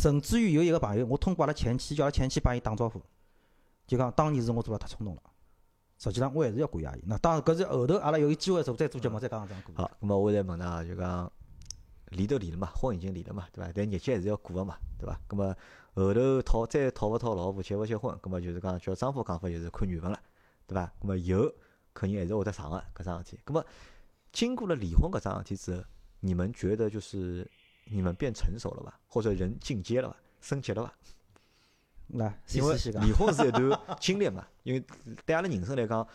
[0.00, 3.02] 甚至于有一个朋友，我通过阿拉前妻叫阿拉前妻帮伊打招呼，
[3.86, 5.22] 就讲当年是我做了太冲动了。
[5.98, 7.02] 实际上我还是要感谢伊。
[7.06, 9.78] 那当然搿是后头阿拉有机会做再做节目再讲搿桩故事。
[9.78, 11.30] 好，咁么我再问㑚，就讲
[12.06, 13.70] 离都离了嘛，婚已经离了嘛，对伐？
[13.74, 15.20] 但日脚还是要过个嘛，对伐？
[15.28, 15.54] 咁么
[15.92, 20.18] 后头讨再讨勿讨老婆，结勿结婚，咁么就是讲叫丈夫讲法就是看缘分了，
[20.66, 20.90] 对伐？
[21.02, 21.52] 咁么有
[21.92, 23.40] 肯定还是会得上个搿桩事体。
[23.44, 23.62] 咁么
[24.32, 25.84] 经过了离婚搿桩事体之后，
[26.20, 27.46] 你们觉得就是
[27.90, 30.94] 你们变成熟了吧，或者人进阶了吧，升级了吧？
[32.08, 34.84] 来，因为离婚是一段经历嘛，因为
[35.26, 36.06] 对阿拉人生来讲，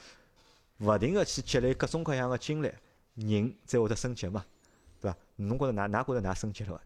[0.80, 2.72] 勿停个去积累各种各样个经历，
[3.16, 4.46] 人才会得升级嘛，
[5.00, 5.18] 对伐？
[5.36, 6.82] 侬觉着哪哪觉着㑚升级了伐？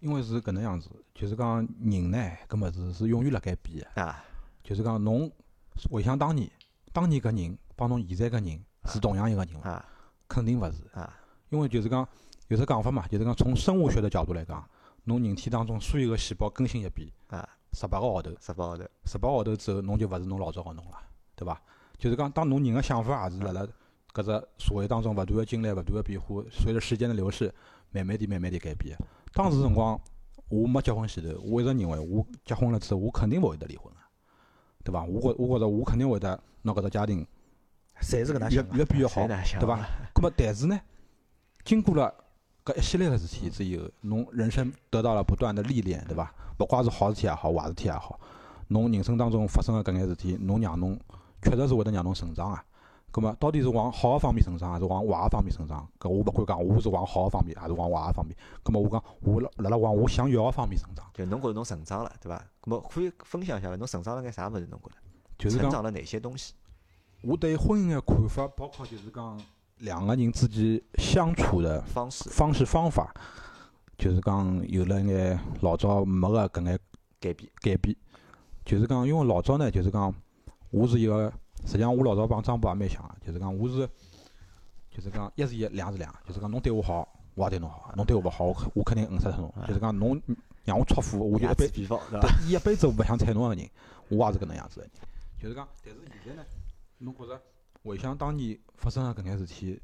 [0.00, 2.18] 因为是搿能样子，就是讲人呢，
[2.48, 4.02] 搿物事是永远辣盖变个。
[4.02, 4.24] 啊，
[4.62, 5.30] 就是讲侬
[5.90, 6.50] 回想当年，
[6.92, 9.70] 当年搿人帮侬现在搿人是同样一个人伐？
[9.70, 9.88] 啊
[10.26, 11.18] 肯定勿是，啊
[11.50, 12.08] 因为就是讲
[12.48, 14.68] 有只讲法嘛，就是讲从生物学的角度来讲，
[15.04, 17.48] 侬人体当中所有个细胞更新一遍，啊！
[17.72, 20.96] 十八个号头，十八号头，十八号头之后，侬就勿是侬老早个侬了，
[21.34, 21.60] 对伐？
[21.98, 23.66] 就是讲，当侬人个想法也是辣辣
[24.12, 27.52] 搿只社会当中勿断个经历、勿断个变化，随着时间的流逝，
[27.90, 28.96] 慢慢地、慢慢地改变。
[29.32, 30.00] 当时辰光，
[30.48, 33.98] 我没结婚前头，我一直认为，我结婚了之后，我肯定勿会得离婚个，
[34.84, 35.02] 对伐？
[35.04, 37.26] 我觉我觉着我肯定会得拿搿只家庭
[38.00, 38.76] 侪是搿能越想的。
[38.76, 39.88] 越变越好，对伐？
[40.14, 40.80] 葛末但是呢，
[41.64, 42.14] 经过了
[42.64, 46.32] 搿一系列个事体之后，侬人生得到了不断的历练，对伐？
[46.58, 48.18] 勿怪是好事体也好，坏事体也好，
[48.68, 50.98] 侬人生当中发生个搿眼事体，侬让侬
[51.42, 52.64] 确实是会得让侬成长啊。
[53.10, 55.86] 葛末到底是往好个方面成长，还是往坏个方面成长？
[56.00, 58.34] 搿我勿敢讲，我是往好个方面，还是往坏个方面？
[58.62, 62.38] 葛末我讲，我辣辣辣往我想要个方面成长，就侬觉着侬成长了，对伐？
[62.62, 63.76] 葛末可以分享一下伐？
[63.76, 64.66] 侬成长了眼啥物事？
[64.70, 64.94] 侬觉着
[65.36, 66.54] 就是讲成长了哪些东西？
[67.20, 69.38] 我对婚姻个看法，包括就是讲
[69.78, 73.12] 两个人之间相处的方式方式方法，
[73.98, 76.78] 就是讲有了眼老早没个搿眼
[77.20, 77.94] 改变改变。
[78.64, 80.14] 就是讲，因为老早呢，就是讲
[80.70, 81.30] 我是一个，
[81.66, 83.86] 实际上我老早帮张波也蛮像个，就是讲我是，
[84.90, 89.54] 就是讲一是一，两是两，就是讲侬对我好，我也对侬好；侬对我勿好，我肯我肯定恨死脱侬。
[89.66, 90.18] 就是讲侬
[90.64, 92.40] 让我戳富，我就一辈眦必报，对对伐？
[92.46, 93.68] 一辈子勿想睬侬个人，
[94.08, 94.90] 我也是搿能样子个人。
[95.38, 96.48] 就是讲，但是现在呢，
[96.98, 97.38] 侬觉着
[97.84, 99.78] 回想当年发生个搿眼事体，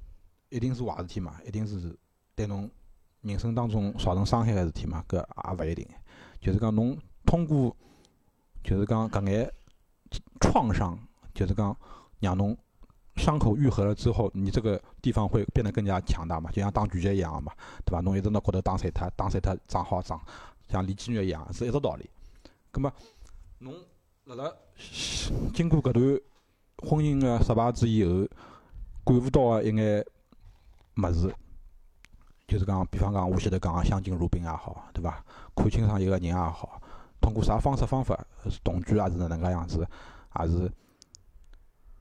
[0.48, 1.38] 一定是坏事体嘛？
[1.46, 1.94] 一定是
[2.34, 2.68] 对侬
[3.20, 5.04] 人生当中造成伤害个事体嘛？
[5.06, 5.86] 搿也勿一定。
[6.40, 6.96] 就是讲侬
[7.26, 7.76] 通过，
[8.64, 9.52] 就是讲搿眼
[10.40, 10.98] 创伤，
[11.34, 11.76] 就是讲
[12.20, 12.56] 让侬
[13.16, 16.50] 伤口愈合了之后，你这个地方会变得更加强大嘛？
[16.50, 17.52] 就像打拳击一样个嘛，
[17.84, 18.00] 对伐？
[18.00, 20.18] 侬一直拿骨头打碎它，打碎它长好长，
[20.70, 22.08] 像练肌肉一样，是一只道理。
[22.70, 22.90] 葛末
[23.58, 23.74] 侬
[24.24, 24.54] 辣辣
[25.52, 26.20] 经过搿段
[26.82, 28.26] 婚姻个失败之以后，
[29.04, 30.04] 感悟到个一眼
[30.96, 31.34] 物事，
[32.46, 35.24] 就是讲，比方讲我前头讲个相敬如宾也好，对伐？
[35.54, 36.80] 看清爽一个人也好，
[37.20, 38.18] 通过啥方式方法，
[38.64, 39.86] 同居还是哪能介样子，
[40.28, 40.70] 还是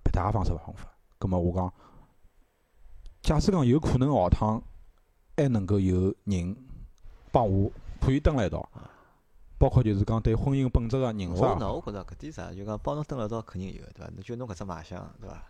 [0.03, 0.89] 别他个方式方法。
[1.17, 1.73] 葛末我讲，
[3.21, 4.61] 假使讲有可能下趟
[5.35, 6.55] 还能够有人
[7.31, 7.71] 帮我
[8.01, 8.67] 可以蹲辣一道，
[9.59, 14.11] 包括就是讲对婚姻本质个认识也我喏，我觉着搿点啥，就讲帮侬蹲辣一道肯定有，对伐？
[14.23, 15.43] 就侬搿只卖相，对伐？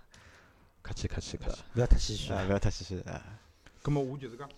[0.82, 1.62] 客气客气客气。
[1.76, 2.46] 勿要太谦虚啊，啊。
[2.50, 3.22] 勿要太谦虚啊。
[3.84, 4.50] 咁么我就是讲，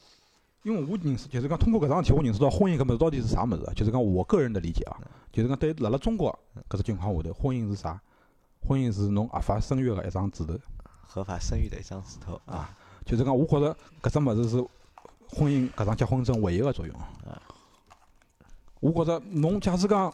[0.63, 3.73] 因为我认识，就是讲通过搿桩事体，我认识到婚姻搿物事到底是啥物事啊？
[3.75, 4.97] 就是讲我个人的理解啊，
[5.33, 6.31] 就是讲对辣辣中国
[6.69, 7.99] 搿只情况下头，婚姻是啥？
[8.65, 10.57] 婚姻是侬合法生育个一张纸头
[11.01, 14.57] 合法生育的一张纸头啊，啊，就是讲我觉着搿只物事是
[15.35, 16.95] 婚姻搿张结婚证唯一个作用。
[18.81, 20.13] 我觉着侬假使讲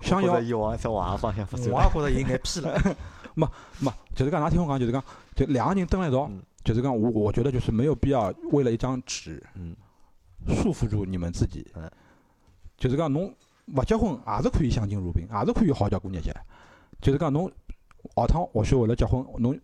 [0.00, 2.96] 想要或者伊往一只坏个方向发展我也觉着有眼偏了。
[3.34, 3.48] 没
[3.80, 5.02] 没，就是讲，㑚听我讲，就是讲，
[5.34, 9.74] 就两个人蹲辣一道嗯，就是讲，我我觉得就是没有必要为了一张纸嗯
[10.46, 11.90] 束缚住你们自己嗯。
[12.76, 13.34] 就是讲，侬
[13.74, 16.32] 勿结婚也是可以相敬如宾，也是可以好好过日节。
[17.00, 17.50] 就是讲，侬
[18.14, 19.58] 下趟或许为了结婚，侬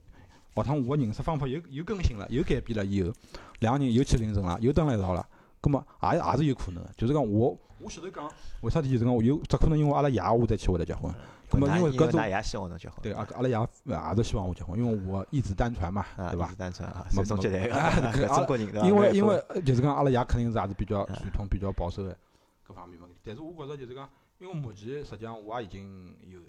[0.56, 3.12] 下趟我个认识方法又又更新了，又改变了以后，
[3.60, 5.24] 两个人又去领证了，又蹲辣一道了，
[5.60, 6.90] 葛末也也是有可能的。
[6.96, 8.30] 就是讲，我我前头讲，
[8.62, 11.12] 为啥体就是讲，我有只可能因为阿拉爷我再去会得结婚。
[11.50, 16.54] 葛末㑚因为搿种爷希望侬结婚，对，阿阿拉爷也是希望我结婚，因为我一子单传嘛，啊， 对伐一？
[16.54, 18.86] 单传啊，没传宗接代啊个，中国人对伐？
[18.86, 22.16] 因为因为呃就是讲阿拉爷肯定是也是比较嗯传统、比较保守的
[22.62, 23.08] 各方面嘛。
[23.24, 24.08] 但是我觉着就是讲，
[24.38, 26.40] 因为目前实际上我也已经有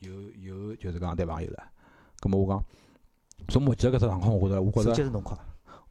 [0.00, 1.62] 有有就是讲谈朋友了，
[2.18, 2.64] 葛末我讲
[3.48, 5.38] 从目前搿只状况，我觉着我觉手着机是侬快，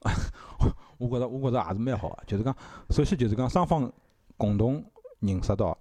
[0.99, 2.55] 我觉着我觉着也是蛮好个，就是讲
[2.91, 3.91] 首先就是讲双方
[4.37, 4.83] 共同
[5.21, 5.75] 认识到，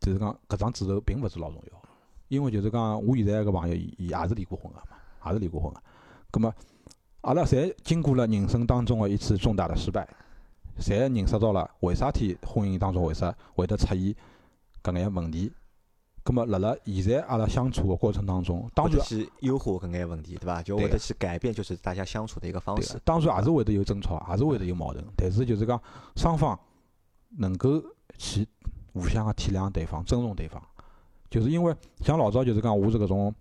[0.00, 1.82] 就是讲搿张纸头并勿是老重要，
[2.28, 5.80] 因为就是讲我现在搿朋友伊伊也是离过婚个嘛，也是离过婚个，
[6.30, 6.54] 葛末
[7.22, 10.06] 阿拉侪经过了人生当中的一次重大的失败，
[10.78, 14.14] 侪认识到了为啥体婚姻当中为啥会得出现
[14.82, 15.52] 搿眼问题。
[16.24, 20.62] 葛么辣辣现在阿拉相处个过程当中，当然去优化搿眼问题，对伐？
[20.62, 22.98] 就对会得去改变，就是大家相处的一个方式，。
[23.04, 25.78] 当然也是会得有争吵，也是会得有矛盾，但是就是讲
[26.16, 26.58] 双方
[27.36, 27.82] 能够
[28.16, 28.48] 去
[28.94, 30.62] 互相个体谅对方、尊重对方，
[31.28, 33.34] 就是因为像老早就是讲我是搿种，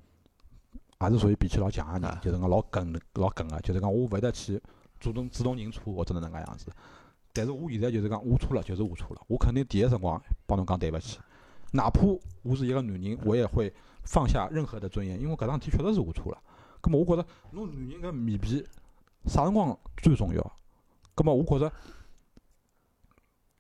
[1.00, 4.62] 也是属于脾气老强个人啊，就是讲老耿老耿个，就是讲我勿会得去
[5.00, 6.66] 主动主动认错或者哪能介样子。
[7.32, 11.18] 但是我现在就是讲我错了就是我错了，我肯定第一辰光帮侬讲对勿起，
[11.74, 12.02] 哪怕
[12.44, 16.42] 我是一个男人，我也会放下任何的尊严，因为搿桩事体确实是我错了。
[16.80, 18.66] 葛末我觉着侬男人搿面皮
[19.26, 20.52] 啥辰光最重要？
[21.16, 21.72] 葛末我觉着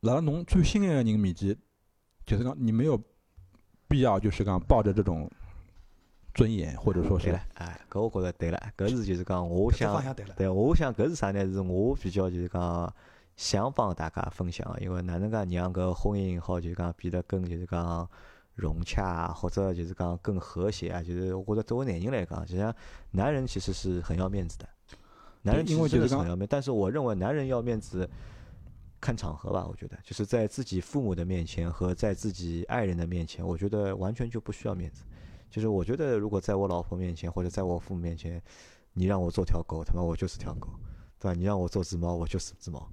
[0.01, 1.57] 辣辣侬最心爱个人面前，
[2.25, 3.01] 就是讲你没有
[3.87, 5.29] 必要就是讲抱着这种
[6.33, 10.03] 尊严，或者说是哎，搿我觉着对了，搿是就是讲我想。
[10.35, 11.45] 对，我想搿是啥呢？
[11.45, 12.93] 是我比较就是讲
[13.35, 18.07] 想帮大家分享的，因为哪能介让搿婚姻好就是讲变得更就是讲
[18.55, 21.01] 融洽啊，或者就是讲更和谐啊。
[21.01, 22.73] 就是我觉得作为男人来讲，就像
[23.11, 24.67] 男人其实是很要面子的，
[25.41, 28.09] 男人因为其实是很要面，但是我认为男人要面子。
[29.05, 35.03] 看场合吧，我觉得就是在自己父母的面前和在自己爱人的面前，我觉得完全就不需要面子。
[35.49, 38.41] 就是我觉得，如果在我老婆面前或者在我父母面前，
[38.93, 40.69] 你让我做条狗，他妈我就是条狗，
[41.19, 41.33] 对吧？
[41.37, 42.89] 你让我做只猫，我就是只猫，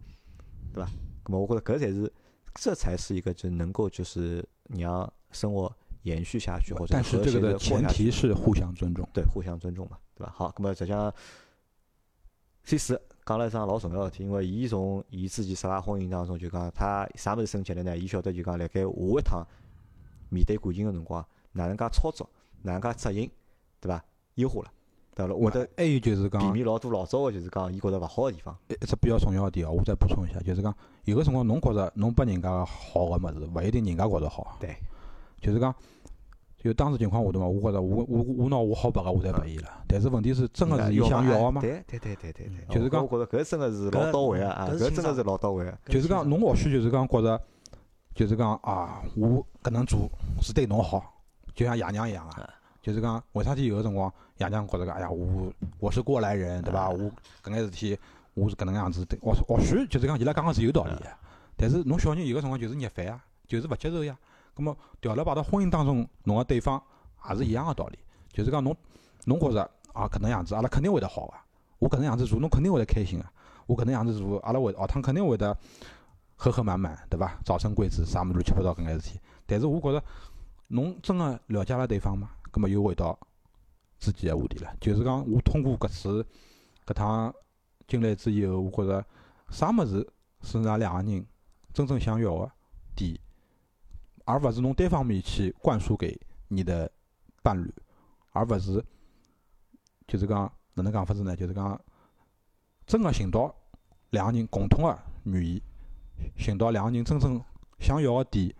[0.72, 0.90] 对吧？
[1.26, 2.12] 那么我觉得搿才是，
[2.54, 7.22] 这才是一个就能够就是你让生活延续下去或者但是
[7.58, 9.08] 前提是互相尊重。
[9.12, 10.32] 对，互相尊重嘛，对吧？
[10.34, 11.12] 好，那么实际上
[12.64, 17.96] ，C 四讲了一桩老重要的事体，因为伊从伊自己十八婚姻当中就讲，他啥物事升级了呢？
[17.96, 19.46] 伊晓得就讲，辣盖下一趟
[20.30, 22.28] 面对感情个辰光，哪能介操作，
[22.62, 23.30] 哪能介执行，
[23.80, 24.04] 对伐？
[24.36, 24.72] 优化了，
[25.14, 25.34] 对伐？
[25.34, 28.56] 我的还有就是讲避讲免老多老早个就是讲，伊觉着勿好个地方。
[28.68, 34.56] 一只比较重要个点哦，我再补充一下，就是讲有个辰光侬觉着侬拨人家个好个物事，勿一定人家觉着好。
[34.60, 34.76] 对，
[35.40, 35.74] 就是讲，
[36.58, 41.60] 就当时情况下头嘛，我觉着我我我拿我好拨个我侪拨伊了，但是问题是真个是伊想要个吗？
[41.60, 45.78] 对对对对对对，就是讲我觉着搿真个是老到位个啊，搿真个是老到位个。
[45.86, 47.40] 就是讲侬或许就是讲觉着，
[48.14, 50.08] 就是讲啊，我搿能做
[50.42, 51.02] 是对侬好，
[51.54, 52.48] 就像爷娘一样啊。
[52.82, 56.88] 就是讲，为啥体有个辰光爷娘觉着讲，哎呀，我我是过来人，对伐？
[56.88, 56.98] 我
[57.44, 57.98] 搿眼事体
[58.32, 61.06] 我是搿能样子，对或或许就是讲伊拉讲个是有道理个，
[61.56, 64.16] 但是侬小人有个辰光就是逆反啊，就是勿接受呀。
[64.54, 66.82] 葛末调了摆到婚姻当中，侬个对方
[67.28, 67.98] 也是一样个道理，
[68.32, 68.74] 就是讲侬
[69.26, 71.34] 侬觉着啊搿能样子，阿拉肯定会得好个，
[71.78, 73.26] 我搿能样子做，侬肯定会得开心个，
[73.66, 75.54] 我搿能样子做，阿拉会下趟肯定会得
[76.34, 77.38] 和和满满，对伐？
[77.44, 79.20] 早生贵子，啥物事乱七八糟搿眼事体。
[79.46, 80.02] 但是我觉着，
[80.68, 82.30] 侬真个了解了对方吗？
[82.50, 83.18] 葛末又回到
[84.00, 86.26] 之前个话题了，就是讲我通过搿次
[86.86, 87.32] 搿趟
[87.86, 89.04] 进来之以后，我觉着
[89.50, 90.10] 啥物事
[90.42, 91.26] 是㑚两个人
[91.72, 92.50] 真正想要个
[92.96, 93.16] 点，
[94.24, 96.90] 而勿是侬单方面去灌输给你的
[97.42, 97.72] 伴侣，
[98.32, 98.82] 而勿是
[100.08, 101.36] 就是讲哪能讲法子呢？
[101.36, 101.78] 就是讲
[102.86, 103.54] 真个寻到
[104.10, 105.62] 两个人共同个语言，
[106.36, 107.40] 寻到两个人真正
[107.78, 108.54] 想要个点。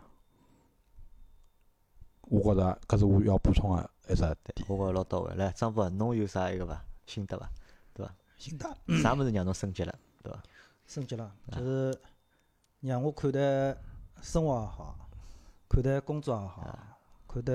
[2.23, 4.67] 我觉着搿是我要补充个一只点。
[4.69, 5.35] 我觉着老到位。
[5.35, 6.85] 来，张博，侬有啥一个伐？
[7.07, 7.49] 心得伐？
[7.93, 10.43] 对伐心得啥物事让侬升级了，对伐？
[10.87, 12.01] 升级了，就是
[12.81, 13.77] 让我看待
[14.23, 15.09] 生活也好，
[15.69, 16.79] 看待工作也好，
[17.29, 17.53] 看待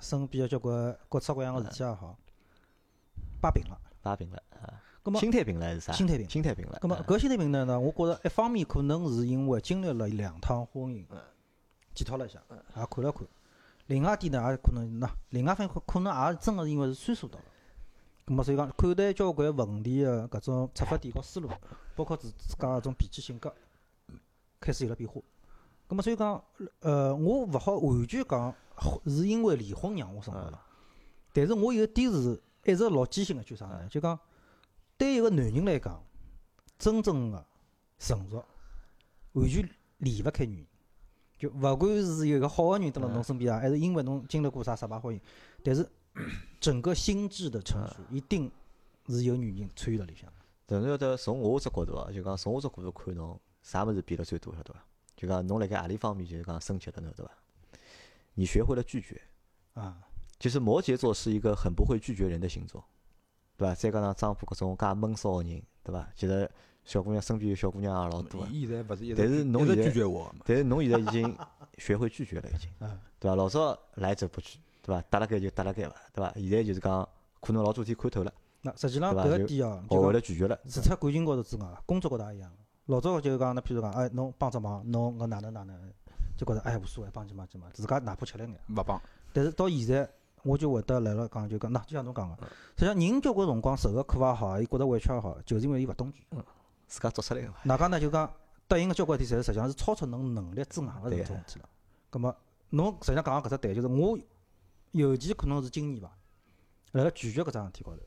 [0.00, 2.16] 身边个交关各式各样个事体也好，
[3.40, 3.80] 摆平了。
[4.02, 4.68] 摆平了啊，
[5.18, 5.92] 心态平了还是啥？
[5.92, 6.78] 心态平心态平了。
[6.78, 11.06] 葛末啊搿心态平呢呢，我觉着一方面可能是因为经历了两趟婚姻，
[11.94, 12.38] 检讨了一下，
[12.76, 13.26] 也看了看。
[13.86, 17.44] 另外一点呢，也可能喏，另外一方面可可能也是真个是因为是岁数到了。
[18.24, 21.50] 葛末所以讲，看待交关问题个搿种出发点和思路，
[21.94, 23.54] 包括自自家搿种脾气性格，
[24.58, 25.20] 开始有了变化。
[25.86, 26.42] 葛末所以讲，
[26.80, 28.54] 呃，我勿好完全讲
[29.06, 30.58] 是因为离婚让我生活了，
[31.34, 33.86] 但是我有一点是一直老坚信个，就啥呢？
[33.90, 34.18] 就讲
[34.96, 36.02] 对一个男人来讲，
[36.78, 37.46] 真正个
[37.98, 38.42] 成熟，
[39.32, 39.68] 完全
[39.98, 40.66] 离勿开女人。
[41.38, 45.20] 就勿管是有一个好个人蹲辣侬身边啊，还是因为侬经历过啥失败婚姻，
[45.62, 45.88] 但是
[46.60, 48.50] 整个心智的成熟，一定
[49.08, 50.36] 是有女人参与辣里向的。
[50.66, 54.80] 但是要得从我只角度啊，就讲从我只角度看侬啥物事变得最多，晓得伐？
[55.16, 57.34] 就讲侬辣盖何里方面就是讲升级了，侬晓得伐？
[58.34, 59.20] 你学会了拒绝。
[59.74, 59.98] 啊，
[60.38, 62.84] 其实摩羯座是一个很不会拒绝人的星座，
[63.56, 63.74] 对伐？
[63.74, 66.08] 再加上丈夫搿种介闷骚个人，对伐？
[66.14, 66.48] 其实
[66.84, 70.44] 小姑娘身边有小姑娘也老多个，伊现在勿是一直但是侬现在拒绝我嘛？
[70.44, 71.36] 但是侬现在已经
[71.78, 73.34] 学会拒绝了，已经嗯， 对伐？
[73.34, 75.02] 老早来者不拒，对伐？
[75.08, 76.32] 搭辣盖就搭辣盖伐，对伐？
[76.34, 77.08] 现在就是讲
[77.40, 78.32] 可能老多事体看透了，
[78.62, 80.58] 那实际上搿个点哦，学会了拒绝了。
[80.68, 82.50] 除脱感情高头之外，工作高头也一样。
[82.86, 85.74] 老早就讲，那譬如讲，哎，侬帮只忙，侬搿哪能哪能，
[86.36, 88.60] 就觉着哎无所谓，帮几忙几忙，自家哪怕吃力眼。
[88.76, 89.00] 勿帮，
[89.32, 90.06] 但是到现在，
[90.42, 92.36] 我就会得来了讲，就讲，喏，就像侬讲个，
[92.76, 96.22] 实际上人交关辰光受个苦也好，伊觉着委屈也好，就是因为伊勿懂拒。
[96.86, 97.54] 自家做出来个嘛。
[97.64, 97.98] 哪讲呢？
[97.98, 98.32] 就讲
[98.66, 101.68] 答应个交关事体，侪是实际上是超出侬能力之外个搿种事体了。
[102.10, 102.36] 葛末
[102.70, 104.18] 侬实际上讲个搿只对，就是我
[104.92, 106.10] 尤其可能是今年伐，
[106.92, 107.98] 辣辣拒绝搿桩事体高头，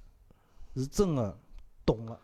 [0.75, 1.37] 是真个
[1.85, 2.19] 懂个，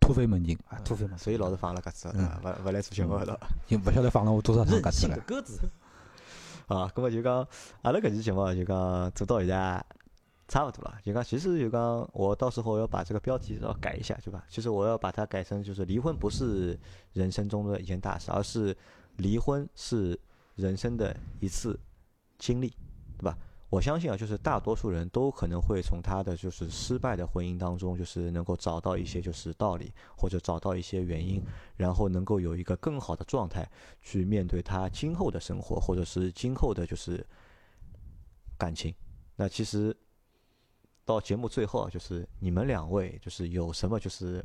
[0.00, 1.18] 突飞猛进，啊，突飞猛进。
[1.18, 2.56] 所以老是放了搿只，对伐？
[2.62, 3.40] 勿勿来做节目了。
[3.66, 5.08] 就勿晓得放了我多少趟任搿只了。
[5.08, 5.60] 性的鸽子。
[6.66, 7.46] 啊，葛末就讲
[7.82, 9.84] 阿拉搿期节目就讲做到现在
[10.54, 10.96] 差不多了。
[11.02, 14.44] 就讲其实就讲我到时候要把这个标题要改一下，对吧？
[14.48, 16.78] 其实我要把它改成就是离婚不是
[17.12, 18.76] 人生中的一件大事，而是
[19.16, 20.16] 离婚是
[20.54, 21.76] 人生的一次
[22.38, 22.68] 经历，
[23.18, 23.36] 对吧？
[23.68, 31.42] 我相信啊，就是大多数人都可能会从他的就是失败的婚姻当中，就是能够找到一些就是道理，或者找到一些原因，
[31.76, 33.68] 然后能够有一个更好的状态
[34.00, 37.26] 去面对他今后的生活，或者是今后的就是
[38.56, 38.94] 感情。
[39.34, 39.96] 那其实
[41.04, 44.44] 到节目最后啊，就是你们两位就是有什么就是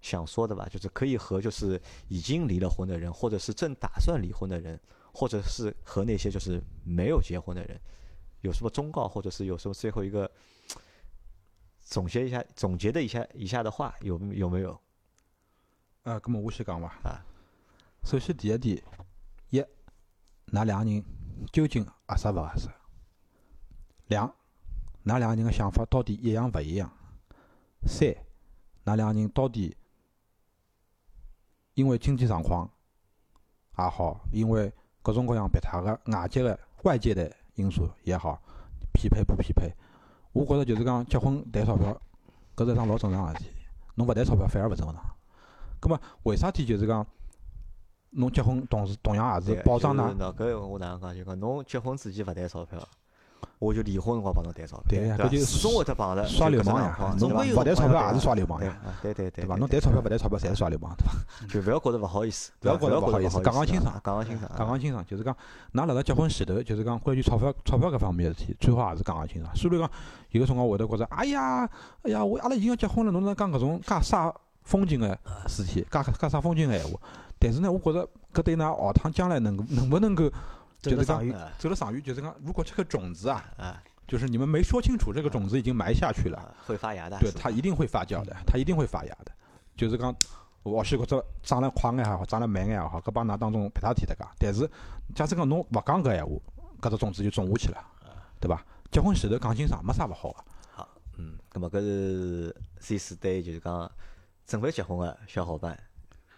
[0.00, 0.68] 想说的吧？
[0.70, 4.78] 就是可以和就是已经离了婚的人，或者是正打算离婚的人，
[5.12, 7.80] 或者是和那些就是没有结婚的人。
[8.42, 10.30] 有什么忠告，或者是有什么最后一个
[11.80, 14.80] 总结一下、总结的一下一下的话，有有没有？
[16.04, 16.88] 呃，咁么我先讲伐。
[17.02, 17.24] 啊。
[18.04, 18.82] 首先第一点，
[19.50, 19.64] 一，
[20.46, 21.02] 那两个人
[21.52, 22.68] 究竟合适勿合适？
[24.06, 24.32] 两，
[25.08, 26.90] 㑚两个人个想法到底一样勿一样？
[27.86, 28.08] 三，
[28.84, 29.74] 㑚两个人到底
[31.74, 32.68] 因为经济状况
[33.78, 34.70] 也好，因为
[35.02, 38.38] 各种各样别他个外界个外界的因素也好，
[38.92, 39.72] 匹配不匹配？
[40.32, 41.98] 我觉着就是讲结婚谈钞票，
[42.54, 43.50] 搿是一桩老正常个事体。
[43.94, 45.16] 侬勿谈钞票反而勿正常。
[45.80, 47.06] 葛末为啥体就是讲
[48.10, 50.34] 侬结婚同时同样也是保障㑚？
[50.34, 51.14] 搿我哪能讲？
[51.14, 52.78] 就讲侬结婚之前勿谈钞票，
[53.58, 59.56] 我就离婚辰光帮侬谈钞票，吧对呀搿就始终会得碰着耍流氓呀侬勿勿谈钞票也是耍流氓对呀，啊对对对，对伐？
[59.56, 61.12] 侬谈钞票勿谈钞票，侪是耍流氓，对伐？
[61.52, 63.92] 就勿要觉着勿好意思， 勿要觉着勿好意思思，讲讲清爽。
[63.92, 69.50] 啊讲讲清爽，讲讲清爽，就是讲，㑚辣辣结婚前头，就是讲关于钞票、钞票搿方面个事体，最好也是讲讲清爽。
[69.56, 69.90] 虽然讲
[70.30, 71.68] 有个辰光会得觉着，哎呀，
[72.02, 74.32] 哎呀，我阿拉已经要结婚了，侬哪能讲搿种介煞
[74.62, 75.18] 风景个
[75.48, 76.98] 事体，介介煞风景个闲话？
[77.40, 80.30] 但是呢，我觉着搿对㑚后趟将来能能不能够
[80.80, 81.36] 就是讲走了长远。
[81.36, 86.38] 啊走得长远，就是讲，如果这个种子啊，啊就是你们没说清楚，这个种子已经埋下去了。
[86.38, 89.32] 啊，会发芽的，对，它一定会发酵的，它一定会发芽的。
[89.76, 90.14] 就是讲，
[90.62, 94.28] 或许觉着长得快眼也好，长得慢眼也好，搿帮㑚当中别他提得讲。
[94.38, 94.68] 但是，
[95.14, 96.32] 假使讲侬勿讲搿闲话，
[96.80, 97.84] 搿只种子就种下去了，
[98.40, 98.64] 对伐？
[98.90, 100.44] 结婚前头讲清爽，没啥勿好个。
[100.72, 103.90] 好，嗯，咁么搿是 C 四对就是讲
[104.46, 105.78] 准备结婚个小伙伴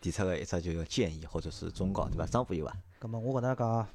[0.01, 2.27] 提出个一只就是建议或者是忠告，对伐？
[2.27, 2.77] 张博有伐？
[2.99, 3.87] 葛么我搿能讲，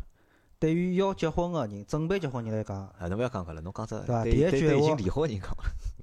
[0.65, 5.55] 对于要结婚个人，准备结婚人来讲，啊，侬勿要讲搿了，侬讲只对伐对第一句已经离婚个人讲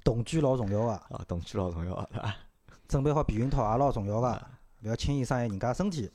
[0.05, 2.33] 同居老重要个，啊，同居老重要，对伐？
[2.87, 4.51] 准备好避孕套也老重要个，啊
[4.83, 6.09] 勿要轻易伤害人家身体。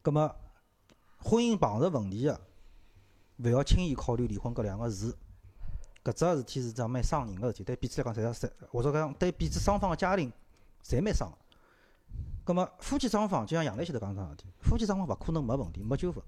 [0.00, 0.34] 葛么
[1.18, 2.40] 婚姻碰着问题个，
[3.36, 5.14] 勿要轻易考虑离婚搿两个字。
[6.02, 10.32] 搿只事体是桩蛮伤人个事体，对彼此来讲，侪是或者讲对彼此双方个家庭，
[10.82, 11.36] 侪蛮伤个。
[12.44, 16.24] 葛么夫妻双方就像杨澜前头讲桩事体，夫妻双方勿可能没问题、没纠纷。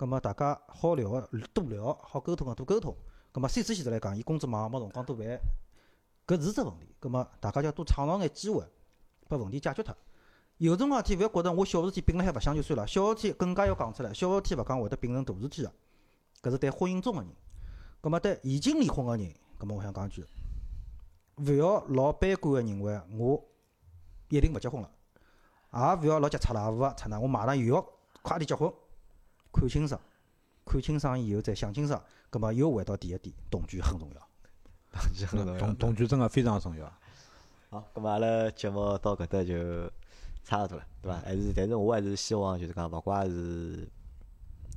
[0.00, 2.96] 葛么大家好聊个多聊，好沟通个多沟通。
[3.30, 5.38] 葛么 C 次前头来讲，伊工作忙，没辰光多陪，
[6.26, 6.86] 搿是只问题。
[6.98, 8.64] 葛么大家要多创造眼机会，
[9.28, 9.94] 把问题解决脱。
[10.56, 15.72] 有种事体勿要觉着我小事体摒了海勿想就算了，小事体更加要讲出来，小事体勿讲会得变成大事体个。
[16.40, 17.30] 搿是对婚姻中个人。
[18.00, 20.24] 葛么对已经离婚个人，葛么我想讲句，
[21.46, 23.44] 勿要老悲观个认为我
[24.30, 24.90] 一定勿结婚了，
[25.74, 27.86] 也勿要老急插啦，勿啊，插啦，我马上又要
[28.22, 28.72] 快点结婚，
[29.52, 30.00] 看清爽，
[30.64, 32.02] 看清爽以后再想清爽。
[32.30, 34.28] 葛末又回到第一点，同居很重要。
[34.92, 36.92] 同居很重要同同居真个非常重要。
[37.70, 39.90] 好，葛末阿拉节目到搿搭就
[40.44, 41.18] 差勿多了，对伐？
[41.20, 43.88] 还是，但是我还是希望就是讲，勿怪是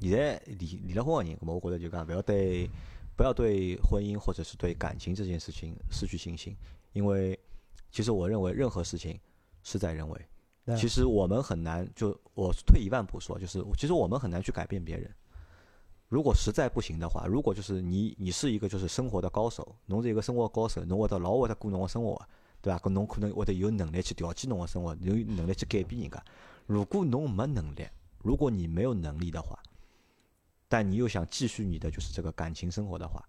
[0.02, 2.70] 现在离离了婚个人，葛么我觉着就讲勿要对
[3.16, 6.56] 不要对婚姻或者是对感情这件事情失去信心，
[6.94, 7.40] 因为
[7.92, 9.20] 其实我认为任何事情
[9.64, 10.26] 事在人为。
[10.78, 15.14] 其实我们很难，就我退一万步说，就是其实我们很难去改变别人。
[16.08, 22.22] 如果实在不行的话，如果就是你你是一个就是生活的高手，侬是一个生活高手，侬会得老会得过侬个生活，
[22.62, 22.80] 对伐？
[22.80, 26.24] 搿侬可能会得有能力去调剂侬个生活，有能力去改变人家。
[26.66, 27.86] 如果侬没能力，
[28.20, 29.58] 如果你没有能力的话，
[30.70, 33.22] 但你又想继续你的就是这个感情生活的话，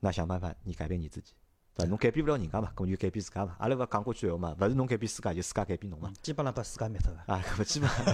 [0.00, 1.32] 那想办法你改变你自己，
[1.76, 1.88] 对伐？
[1.90, 3.54] 侬改变不了人家嘛，搿么就改变自家嘛。
[3.58, 6.12] 阿拉勿讲过句闲话嘛，勿是侬改变自家，就自家改变侬嘛。
[6.22, 7.22] 基本上把自家灭脱了。
[7.26, 8.04] 啊，搿么基本上，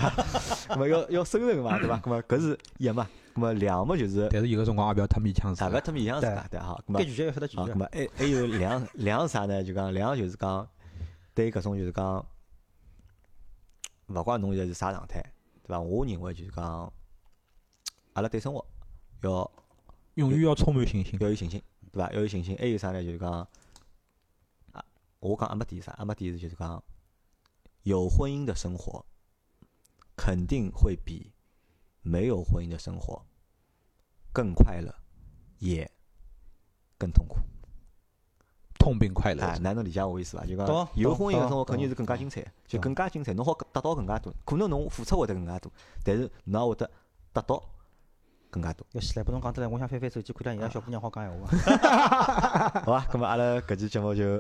[0.75, 1.97] 搿么要要生存嘛，对伐？
[1.99, 5.81] 搿么搿是一嘛，搿么两嘛就是但是有个辰光也勿要太勉强自家大勿要。
[5.81, 6.83] 特别一样自家，对哈。
[6.93, 7.77] 该拒绝要晓得拒啊，绝咁。
[7.77, 9.63] 么还还有两两是啥呢？
[9.63, 10.69] 就讲两就是讲
[11.35, 12.25] 对搿种就是讲，
[14.09, 15.23] 勿怪侬现在是啥状态，
[15.63, 15.81] 对伐？
[15.81, 16.93] 我认为就是讲，
[18.15, 18.65] 阿拉对生活
[19.23, 19.51] 要
[20.15, 21.19] 永远要充满信心。
[21.21, 22.11] 要有信心，对伐？
[22.13, 22.57] 要有信心。
[22.59, 23.03] 还有啥呢？
[23.03, 23.31] 就是讲，
[24.73, 24.85] 啊，
[25.21, 26.83] 我讲阿没点啥，阿没点是就是讲，
[27.83, 29.05] 有婚姻的生活
[30.17, 31.33] 肯定会比
[32.01, 33.25] 没有婚姻的生活
[34.33, 34.95] 更快乐，
[35.59, 35.91] 也
[36.99, 37.39] 更痛苦。
[38.79, 39.59] 痛并快乐哎，。
[39.61, 40.45] 哪能理解我意思伐？
[40.45, 45.71] 就讲有婚姻的生活肯定是更加精彩，就更加精彩，侬好得到更加多，可能侬付出会得更加多，
[46.03, 46.91] 但是侬也会得
[47.33, 47.63] 得到
[48.53, 48.87] 更加多。
[48.93, 51.49] 要死来，拨侬讲得来，我想翻翻手机看伊拉小姑娘好讲闲话。
[52.85, 53.07] 好伐？
[53.11, 54.37] 咁么阿拉搿期节目就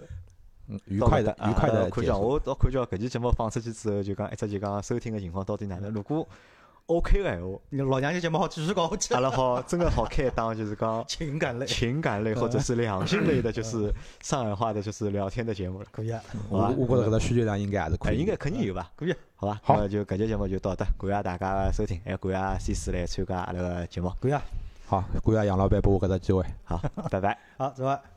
[0.68, 2.28] 嗯愉快的愉快的看叫的结束。
[2.28, 5.90] 我到看叫搿期节目放出去之后，就讲一直就讲收听个情况到底哪能？
[5.90, 6.28] 如果
[6.86, 7.58] OK 个闲话，
[7.88, 9.20] 老娘舅节目好继续搞下去阿。
[9.20, 15.86] 拉好真的好开一档，就是讲 情感类情感类或者是两性类的，就是上海话的，就是聊天的节目了。
[15.90, 18.18] 可以啊，我我觉着搿个需求量应该还是可哎，以。
[18.18, 18.90] 应该肯定有吧？
[18.96, 19.14] 可以。
[19.36, 24.12] 好吧，好那就搿节节目就到这，感谢大家的收听，还感谢 C 四来参加阿拉个节目。
[24.20, 24.42] 可以啊。
[24.86, 26.44] 好，感谢杨老板拨我搿只机会。
[26.64, 26.80] 好，
[27.10, 27.38] 拜拜。
[27.56, 28.11] 好，走吧。